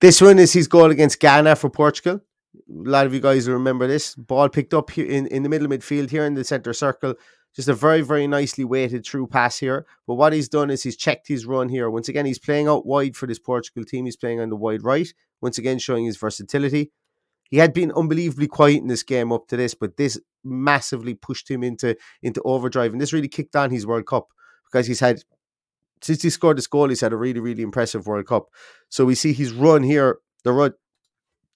This 0.00 0.22
one 0.22 0.38
is 0.38 0.54
his 0.54 0.66
goal 0.66 0.90
against 0.90 1.20
Ghana 1.20 1.56
for 1.56 1.68
Portugal. 1.68 2.22
A 2.54 2.88
lot 2.88 3.04
of 3.04 3.12
you 3.12 3.20
guys 3.20 3.46
remember 3.50 3.86
this. 3.86 4.14
Ball 4.14 4.48
picked 4.48 4.72
up 4.72 4.90
here 4.90 5.04
in, 5.04 5.26
in 5.26 5.42
the 5.42 5.50
middle 5.50 5.68
midfield 5.68 6.08
here 6.08 6.24
in 6.24 6.34
the 6.34 6.42
centre 6.42 6.72
circle. 6.72 7.14
Just 7.54 7.68
a 7.68 7.74
very, 7.74 8.00
very 8.00 8.26
nicely 8.26 8.64
weighted 8.64 9.04
through 9.04 9.26
pass 9.26 9.58
here. 9.58 9.86
But 10.06 10.14
what 10.14 10.32
he's 10.32 10.48
done 10.48 10.70
is 10.70 10.82
he's 10.82 10.96
checked 10.96 11.28
his 11.28 11.46
run 11.46 11.68
here. 11.68 11.90
Once 11.90 12.08
again, 12.08 12.26
he's 12.26 12.38
playing 12.38 12.68
out 12.68 12.86
wide 12.86 13.16
for 13.16 13.26
this 13.26 13.38
Portugal 13.38 13.84
team. 13.84 14.04
He's 14.04 14.16
playing 14.16 14.40
on 14.40 14.50
the 14.50 14.56
wide 14.56 14.84
right. 14.84 15.12
Once 15.40 15.58
again, 15.58 15.78
showing 15.78 16.04
his 16.04 16.16
versatility. 16.16 16.92
He 17.50 17.56
had 17.56 17.72
been 17.72 17.90
unbelievably 17.90 18.46
quiet 18.46 18.76
in 18.76 18.86
this 18.86 19.02
game 19.02 19.32
up 19.32 19.48
to 19.48 19.56
this, 19.56 19.74
but 19.74 19.96
this 19.96 20.20
massively 20.44 21.14
pushed 21.14 21.50
him 21.50 21.64
into 21.64 21.96
into 22.22 22.40
overdrive. 22.42 22.92
And 22.92 23.00
this 23.00 23.12
really 23.12 23.28
kicked 23.28 23.56
on 23.56 23.70
his 23.70 23.86
World 23.86 24.06
Cup 24.06 24.28
because 24.64 24.86
he's 24.86 25.00
had 25.00 25.22
since 26.02 26.22
he 26.22 26.30
scored 26.30 26.56
this 26.56 26.66
goal, 26.66 26.88
he's 26.88 27.00
had 27.00 27.12
a 27.12 27.16
really, 27.16 27.40
really 27.40 27.62
impressive 27.62 28.06
World 28.06 28.26
Cup. 28.26 28.48
So 28.88 29.04
we 29.04 29.14
see 29.14 29.32
his 29.32 29.52
run 29.52 29.82
here, 29.82 30.18
the 30.44 30.52
run, 30.52 30.72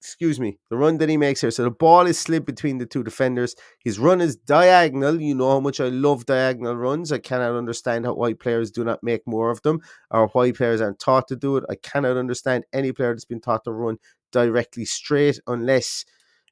excuse 0.05 0.39
me, 0.39 0.59
the 0.69 0.77
run 0.77 0.99
that 0.99 1.09
he 1.09 1.17
makes 1.17 1.41
here. 1.41 1.51
So 1.51 1.65
the 1.65 1.71
ball 1.71 2.07
is 2.07 2.19
slid 2.19 2.45
between 2.45 2.77
the 2.77 2.85
two 2.85 3.03
defenders. 3.03 3.57
His 3.79 3.99
run 3.99 4.21
is 4.21 4.37
diagonal. 4.37 5.19
You 5.19 5.35
know 5.35 5.53
how 5.53 5.61
much 5.61 5.81
I 5.81 5.89
love 5.89 6.27
diagonal 6.27 6.77
runs. 6.77 7.11
I 7.11 7.19
cannot 7.19 7.57
understand 7.57 8.05
how 8.05 8.13
why 8.13 8.35
players 8.35 8.71
do 8.71 8.85
not 8.85 9.03
make 9.03 9.27
more 9.27 9.51
of 9.51 9.63
them 9.63 9.81
or 10.11 10.29
why 10.29 10.53
players 10.53 10.83
aren't 10.83 10.99
taught 10.99 11.27
to 11.29 11.37
do 11.37 11.57
it. 11.57 11.65
I 11.71 11.77
cannot 11.77 12.19
understand 12.19 12.65
any 12.75 12.93
player 12.93 13.15
that's 13.15 13.25
been 13.25 13.41
taught 13.41 13.65
to 13.65 13.73
run 13.73 13.97
directly 14.31 14.85
straight 14.85 15.41
unless 15.47 16.05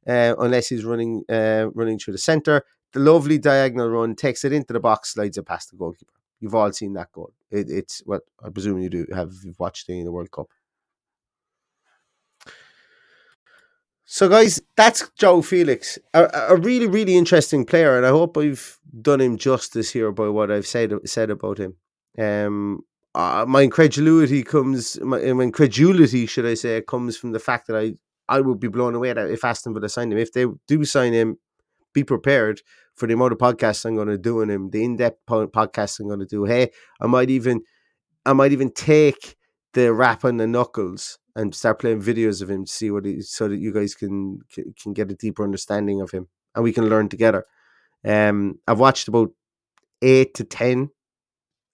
uh, 0.08 0.34
unless 0.38 0.68
he's 0.68 0.86
running 0.86 1.22
uh, 1.28 1.66
running 1.74 1.98
through 1.98 2.12
the 2.12 2.18
center. 2.18 2.64
The 2.92 3.00
lovely 3.00 3.36
diagonal 3.36 3.90
run 3.90 4.14
takes 4.14 4.44
it 4.46 4.54
into 4.54 4.72
the 4.72 4.80
box, 4.80 5.12
slides 5.12 5.36
it 5.36 5.44
past 5.44 5.70
the 5.70 5.76
goalkeeper. 5.76 6.12
You've 6.40 6.54
all 6.54 6.72
seen 6.72 6.94
that 6.94 7.12
goal. 7.12 7.32
It, 7.50 7.70
it's 7.70 8.02
what 8.06 8.22
I 8.42 8.48
presume 8.48 8.78
you 8.78 8.88
do 8.88 9.06
have 9.14 9.34
watched 9.58 9.90
it 9.90 9.92
in 9.92 10.04
the 10.06 10.12
World 10.12 10.30
Cup. 10.30 10.48
So, 14.14 14.28
guys, 14.28 14.60
that's 14.76 15.10
João 15.18 15.42
Felix, 15.42 15.98
a, 16.12 16.28
a, 16.50 16.56
really, 16.56 16.86
really 16.86 17.16
interesting 17.16 17.64
player, 17.64 17.96
and 17.96 18.04
I 18.04 18.10
hope 18.10 18.36
I've 18.36 18.78
done 19.00 19.22
him 19.22 19.38
justice 19.38 19.90
here 19.90 20.12
by 20.12 20.28
what 20.28 20.50
I've 20.50 20.66
said 20.66 20.92
said 21.06 21.30
about 21.30 21.56
him. 21.56 21.76
Um, 22.18 22.82
uh, 23.14 23.46
my 23.48 23.62
incredulity 23.62 24.42
comes, 24.42 25.00
my, 25.00 25.18
my, 25.32 25.44
incredulity, 25.44 26.26
should 26.26 26.44
I 26.44 26.52
say, 26.52 26.82
comes 26.82 27.16
from 27.16 27.32
the 27.32 27.38
fact 27.38 27.68
that 27.68 27.76
I 27.78 27.94
I 28.28 28.42
would 28.42 28.60
be 28.60 28.68
blown 28.68 28.94
away 28.94 29.12
if 29.12 29.46
Aston 29.46 29.72
Villa 29.72 29.88
signed 29.88 30.12
him. 30.12 30.18
If 30.18 30.34
they 30.34 30.44
do 30.68 30.84
sign 30.84 31.14
him, 31.14 31.38
be 31.94 32.04
prepared 32.04 32.60
for 32.94 33.06
the 33.06 33.14
amount 33.14 33.32
of 33.32 33.38
podcasts 33.38 33.86
I'm 33.86 33.96
going 33.96 34.08
to 34.08 34.18
do 34.18 34.42
on 34.42 34.50
him, 34.50 34.68
the 34.68 34.84
in-depth 34.84 35.24
podcasts 35.26 36.00
I'm 36.00 36.08
going 36.08 36.20
to 36.20 36.26
do. 36.26 36.44
Hey, 36.44 36.70
I 37.00 37.06
might 37.06 37.30
even, 37.30 37.62
I 38.26 38.34
might 38.34 38.52
even 38.52 38.72
take 38.72 39.38
the 39.72 39.90
rap 39.94 40.22
on 40.22 40.36
the 40.36 40.46
knuckles 40.46 41.18
and 41.34 41.54
start 41.54 41.78
playing 41.78 42.02
videos 42.02 42.42
of 42.42 42.50
him 42.50 42.64
to 42.64 42.70
see 42.70 42.90
what 42.90 43.04
he, 43.04 43.20
so 43.22 43.48
that 43.48 43.58
you 43.58 43.72
guys 43.72 43.94
can 43.94 44.40
can 44.80 44.92
get 44.92 45.10
a 45.10 45.14
deeper 45.14 45.44
understanding 45.44 46.00
of 46.00 46.10
him 46.10 46.28
and 46.54 46.64
we 46.64 46.72
can 46.72 46.88
learn 46.88 47.08
together. 47.08 47.44
Um, 48.04 48.58
I've 48.66 48.80
watched 48.80 49.08
about 49.08 49.30
eight 50.02 50.34
to 50.34 50.44
ten 50.44 50.90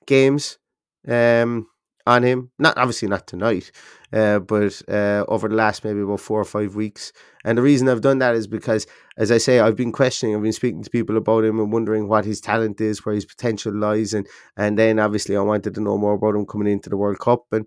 games. 0.06 0.58
Um, 1.06 1.68
on 2.08 2.22
him. 2.22 2.50
Not 2.58 2.78
obviously 2.78 3.06
not 3.06 3.26
tonight, 3.26 3.70
uh, 4.12 4.38
but 4.38 4.80
uh, 4.88 5.24
over 5.28 5.46
the 5.46 5.54
last 5.54 5.84
maybe 5.84 6.00
about 6.00 6.20
four 6.20 6.40
or 6.40 6.44
five 6.44 6.74
weeks. 6.74 7.12
And 7.44 7.58
the 7.58 7.62
reason 7.62 7.88
I've 7.88 8.00
done 8.00 8.18
that 8.18 8.34
is 8.34 8.46
because, 8.46 8.86
as 9.18 9.30
I 9.30 9.38
say, 9.38 9.60
I've 9.60 9.76
been 9.76 9.92
questioning, 9.92 10.34
I've 10.34 10.42
been 10.42 10.52
speaking 10.52 10.82
to 10.82 10.90
people 10.90 11.16
about 11.18 11.44
him 11.44 11.60
and 11.60 11.70
wondering 11.70 12.08
what 12.08 12.24
his 12.24 12.40
talent 12.40 12.80
is, 12.80 13.04
where 13.04 13.14
his 13.14 13.26
potential 13.26 13.74
lies, 13.74 14.14
and 14.14 14.26
and 14.56 14.78
then 14.78 14.98
obviously 14.98 15.36
I 15.36 15.42
wanted 15.42 15.74
to 15.74 15.80
know 15.80 15.98
more 15.98 16.14
about 16.14 16.34
him 16.34 16.46
coming 16.46 16.72
into 16.72 16.88
the 16.88 16.96
World 16.96 17.20
Cup 17.20 17.44
and 17.52 17.66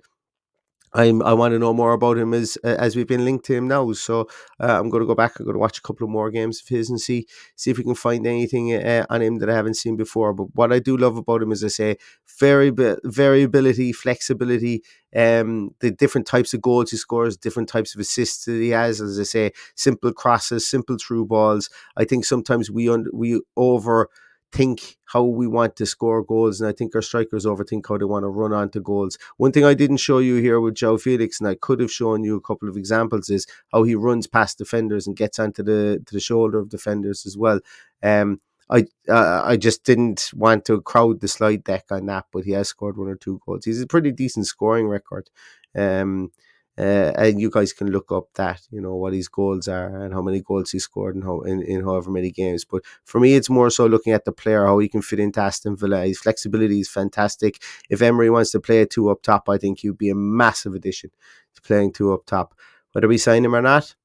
I'm 0.94 1.22
I 1.24 1.34
want 1.34 1.54
to 1.54 1.60
know 1.60 1.74
more 1.74 1.94
about 1.94 2.18
him 2.18 2.34
as 2.34 2.58
as 2.64 2.96
we've 2.96 3.08
been 3.08 3.24
linked 3.24 3.46
to 3.46 3.56
him 3.56 3.68
now. 3.68 3.92
So 3.94 4.28
uh, 4.60 4.78
I'm 4.80 4.90
going 4.90 5.02
to 5.02 5.08
go 5.08 5.16
back. 5.16 5.40
I'm 5.40 5.46
going 5.46 5.56
to 5.56 5.60
watch 5.60 5.78
a 5.78 5.82
couple 5.82 6.04
of 6.06 6.12
more 6.12 6.30
games 6.30 6.62
of 6.62 6.68
his 6.68 6.90
and 6.90 7.00
see 7.00 7.28
see 7.56 7.72
if 7.72 7.78
we 7.78 7.84
can 7.86 7.96
find 7.96 8.28
anything 8.28 8.74
uh, 8.74 9.06
on 9.10 9.22
him 9.22 9.38
that 9.40 9.50
I 9.50 9.56
haven't 9.56 9.76
seen 9.76 9.96
before. 9.96 10.34
But 10.34 10.48
what 10.54 10.74
I 10.74 10.80
do 10.80 10.98
love 10.98 11.16
about 11.16 11.42
him 11.42 11.52
is 11.54 11.64
I 11.64 11.70
say 11.70 11.98
variable 12.40 12.98
variability, 13.06 13.94
flexibility, 13.94 14.84
um, 15.16 15.74
the 15.80 15.92
different 15.92 16.28
types 16.28 16.54
of 16.54 16.62
goals 16.62 16.92
he 16.92 16.98
scores, 16.98 17.38
different 17.38 17.70
types 17.70 17.96
of 17.96 18.02
assists 18.02 18.46
that 18.46 18.54
he 18.60 18.70
has. 18.70 19.00
As 19.00 19.18
I 19.18 19.24
say, 19.24 19.52
simple 19.76 20.12
crosses, 20.12 20.68
simple 20.68 20.98
through 21.00 21.26
balls. 21.26 21.70
I 21.96 22.04
think 22.04 22.26
sometimes 22.26 22.70
we 22.70 22.90
un- 22.90 23.08
we 23.14 23.42
over 23.56 24.10
think 24.52 24.98
how 25.06 25.24
we 25.24 25.48
want 25.48 25.76
to 25.78 25.86
score 25.86 26.24
goals, 26.24 26.62
and 26.62 26.70
I 26.70 26.74
think 26.74 26.96
our 26.96 27.02
strikers 27.02 27.46
overthink 27.46 27.86
how 27.88 27.98
they 27.98 28.06
want 28.06 28.24
to 28.24 28.30
run 28.30 28.54
onto 28.54 28.82
goals. 28.82 29.18
One 29.38 29.52
thing 29.52 29.66
I 29.66 29.74
didn't 29.74 29.98
show 29.98 30.20
you 30.20 30.36
here 30.36 30.60
with 30.60 30.76
João 30.76 31.00
Felix, 31.00 31.40
and 31.40 31.50
I 31.50 31.56
could 31.56 31.80
have 31.80 31.92
shown 31.92 32.24
you 32.24 32.36
a 32.36 32.42
couple 32.42 32.70
of 32.70 32.78
examples, 32.78 33.30
is 33.30 33.48
how 33.72 33.84
he 33.84 33.96
runs 33.96 34.28
past 34.28 34.58
defenders 34.58 35.08
and 35.08 35.16
gets 35.16 35.40
onto 35.40 35.64
the 35.64 36.02
to 36.06 36.14
the 36.14 36.20
shoulder 36.20 36.60
of 36.60 36.70
defenders 36.70 37.26
as 37.26 37.38
well. 37.38 37.60
Um, 38.04 38.42
I 38.70 38.86
uh, 39.10 39.42
I 39.44 39.58
just 39.58 39.84
didn't 39.84 40.32
want 40.34 40.66
to 40.66 40.82
crowd 40.82 41.20
the 41.20 41.28
slide 41.28 41.64
deck 41.64 41.86
on 41.92 42.06
that, 42.08 42.26
but 42.32 42.46
he 42.46 42.52
has 42.52 42.70
scored 42.70 42.98
one 42.98 43.10
or 43.10 43.16
two 43.16 43.42
goals. 43.46 43.66
He's 43.66 43.82
a 43.82 43.88
pretty 43.88 44.12
decent 44.12 44.48
scoring 44.48 44.88
record. 44.88 45.30
Um, 45.76 46.32
uh, 46.78 47.12
and 47.18 47.40
you 47.40 47.50
guys 47.50 47.74
can 47.74 47.92
look 47.92 48.12
up 48.12 48.28
that 48.36 48.62
you 48.72 48.80
know 48.80 48.96
what 48.96 49.14
his 49.14 49.28
goals 49.28 49.68
are 49.68 50.04
and 50.04 50.14
how 50.14 50.22
many 50.22 50.42
goals 50.42 50.72
he 50.72 50.80
scored 50.80 51.16
in, 51.16 51.22
how, 51.22 51.42
in, 51.42 51.62
in 51.64 51.84
however 51.84 52.10
many 52.12 52.32
games. 52.32 52.66
But 52.66 52.84
for 53.04 53.20
me, 53.20 53.36
it's 53.36 53.50
more 53.50 53.70
so 53.70 53.86
looking 53.86 54.14
at 54.14 54.26
the 54.26 54.32
player 54.32 54.66
how 54.66 54.80
he 54.80 54.88
can 54.88 55.02
fit 55.02 55.20
into 55.20 55.42
Aston 55.42 55.76
Villa. 55.76 56.06
His 56.06 56.20
flexibility 56.20 56.80
is 56.80 56.90
fantastic. 56.90 57.62
If 57.90 58.02
Emery 58.02 58.30
wants 58.30 58.52
to 58.52 58.60
play 58.60 58.82
a 58.82 58.86
two 58.86 59.10
up 59.10 59.22
top, 59.22 59.50
I 59.50 59.58
think 59.58 59.80
he'd 59.80 59.98
be 59.98 60.10
a 60.10 60.16
massive 60.16 60.74
addition 60.74 61.12
to 61.56 61.62
playing 61.62 61.94
two 61.94 62.14
up 62.14 62.26
top. 62.26 62.56
Whether 62.94 63.08
we 63.08 63.18
sign 63.18 63.46
him 63.46 63.56
or 63.56 63.62
not, 63.62 63.96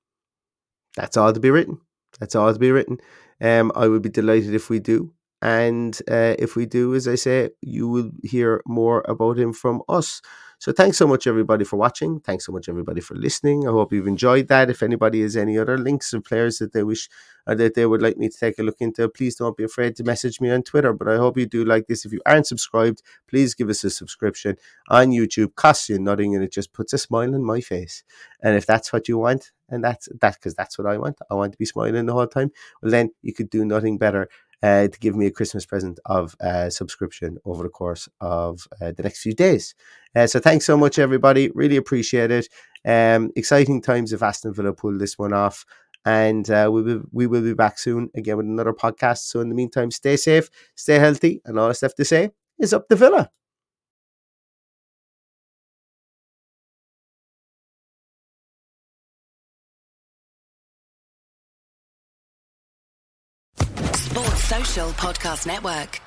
that's 0.96 1.16
all 1.16 1.32
to 1.32 1.40
be 1.40 1.50
written. 1.50 1.80
That's 2.18 2.34
all 2.34 2.52
to 2.52 2.58
be 2.58 2.70
written. 2.70 2.98
Um, 3.40 3.70
I 3.74 3.86
would 3.88 4.02
be 4.02 4.08
delighted 4.08 4.54
if 4.54 4.70
we 4.70 4.80
do. 4.80 5.12
And 5.42 5.96
uh, 6.10 6.34
if 6.38 6.56
we 6.56 6.66
do, 6.66 6.94
as 6.94 7.06
I 7.06 7.14
say, 7.14 7.50
you 7.60 7.88
will 7.88 8.10
hear 8.24 8.62
more 8.66 9.04
about 9.06 9.38
him 9.38 9.52
from 9.52 9.82
us. 9.88 10.22
So 10.58 10.72
thanks 10.72 10.96
so 10.96 11.06
much, 11.06 11.26
everybody, 11.26 11.64
for 11.64 11.76
watching. 11.76 12.20
Thanks 12.20 12.46
so 12.46 12.52
much, 12.52 12.68
everybody, 12.68 13.02
for 13.02 13.14
listening. 13.14 13.68
I 13.68 13.72
hope 13.72 13.92
you've 13.92 14.06
enjoyed 14.06 14.48
that. 14.48 14.70
If 14.70 14.82
anybody 14.82 15.20
has 15.20 15.36
any 15.36 15.58
other 15.58 15.76
links 15.76 16.14
of 16.14 16.24
players 16.24 16.58
that 16.58 16.72
they 16.72 16.82
wish 16.82 17.10
or 17.46 17.52
uh, 17.52 17.56
that 17.56 17.74
they 17.74 17.84
would 17.84 18.00
like 18.00 18.16
me 18.16 18.30
to 18.30 18.36
take 18.36 18.58
a 18.58 18.62
look 18.62 18.78
into, 18.80 19.06
please 19.10 19.36
don't 19.36 19.56
be 19.56 19.64
afraid 19.64 19.96
to 19.96 20.02
message 20.02 20.40
me 20.40 20.50
on 20.50 20.62
Twitter. 20.62 20.94
But 20.94 21.08
I 21.08 21.18
hope 21.18 21.36
you 21.36 21.44
do 21.44 21.62
like 21.64 21.88
this. 21.88 22.06
If 22.06 22.12
you 22.12 22.22
aren't 22.24 22.46
subscribed, 22.46 23.02
please 23.28 23.54
give 23.54 23.68
us 23.68 23.84
a 23.84 23.90
subscription 23.90 24.56
on 24.88 25.08
YouTube. 25.08 25.54
Costs 25.56 25.90
you 25.90 25.98
nothing, 25.98 26.34
and 26.34 26.42
it 26.42 26.52
just 26.52 26.72
puts 26.72 26.94
a 26.94 26.98
smile 26.98 27.34
on 27.34 27.44
my 27.44 27.60
face. 27.60 28.02
And 28.42 28.56
if 28.56 28.64
that's 28.64 28.94
what 28.94 29.08
you 29.08 29.18
want, 29.18 29.52
and 29.68 29.84
that's 29.84 30.08
that 30.20 30.34
because 30.36 30.54
that's 30.54 30.78
what 30.78 30.86
I 30.86 30.96
want. 30.96 31.18
I 31.30 31.34
want 31.34 31.52
to 31.52 31.58
be 31.58 31.66
smiling 31.66 32.06
the 32.06 32.12
whole 32.14 32.26
time. 32.26 32.50
Well, 32.80 32.90
then 32.90 33.10
you 33.22 33.34
could 33.34 33.50
do 33.50 33.64
nothing 33.64 33.98
better 33.98 34.28
uh, 34.62 34.88
to 34.88 34.98
give 34.98 35.14
me 35.14 35.26
a 35.26 35.30
Christmas 35.30 35.66
present 35.66 35.98
of 36.06 36.34
uh, 36.40 36.70
subscription 36.70 37.38
over 37.44 37.62
the 37.62 37.68
course 37.68 38.08
of 38.20 38.66
uh, 38.80 38.92
the 38.96 39.02
next 39.02 39.22
few 39.22 39.34
days. 39.34 39.74
Uh, 40.14 40.26
so 40.26 40.40
thanks 40.40 40.64
so 40.64 40.76
much, 40.76 40.98
everybody. 40.98 41.50
Really 41.54 41.76
appreciate 41.76 42.30
it. 42.30 42.48
Um, 42.84 43.30
exciting 43.36 43.82
times 43.82 44.12
if 44.12 44.22
Aston 44.22 44.54
Villa 44.54 44.72
pull 44.72 44.96
this 44.98 45.18
one 45.18 45.32
off. 45.32 45.64
And 46.04 46.48
uh, 46.50 46.70
we 46.72 46.82
will 46.82 47.02
we 47.10 47.26
will 47.26 47.42
be 47.42 47.52
back 47.52 47.80
soon 47.80 48.10
again 48.14 48.36
with 48.36 48.46
another 48.46 48.72
podcast. 48.72 49.26
So 49.26 49.40
in 49.40 49.48
the 49.48 49.56
meantime, 49.56 49.90
stay 49.90 50.16
safe, 50.16 50.48
stay 50.76 51.00
healthy, 51.00 51.42
and 51.44 51.58
all 51.58 51.68
I 51.68 51.74
have 51.82 51.96
to 51.96 52.04
say 52.04 52.30
is 52.60 52.72
up 52.72 52.86
the 52.88 52.94
Villa. 52.94 53.30
Podcast 64.84 65.46
Network. 65.46 66.05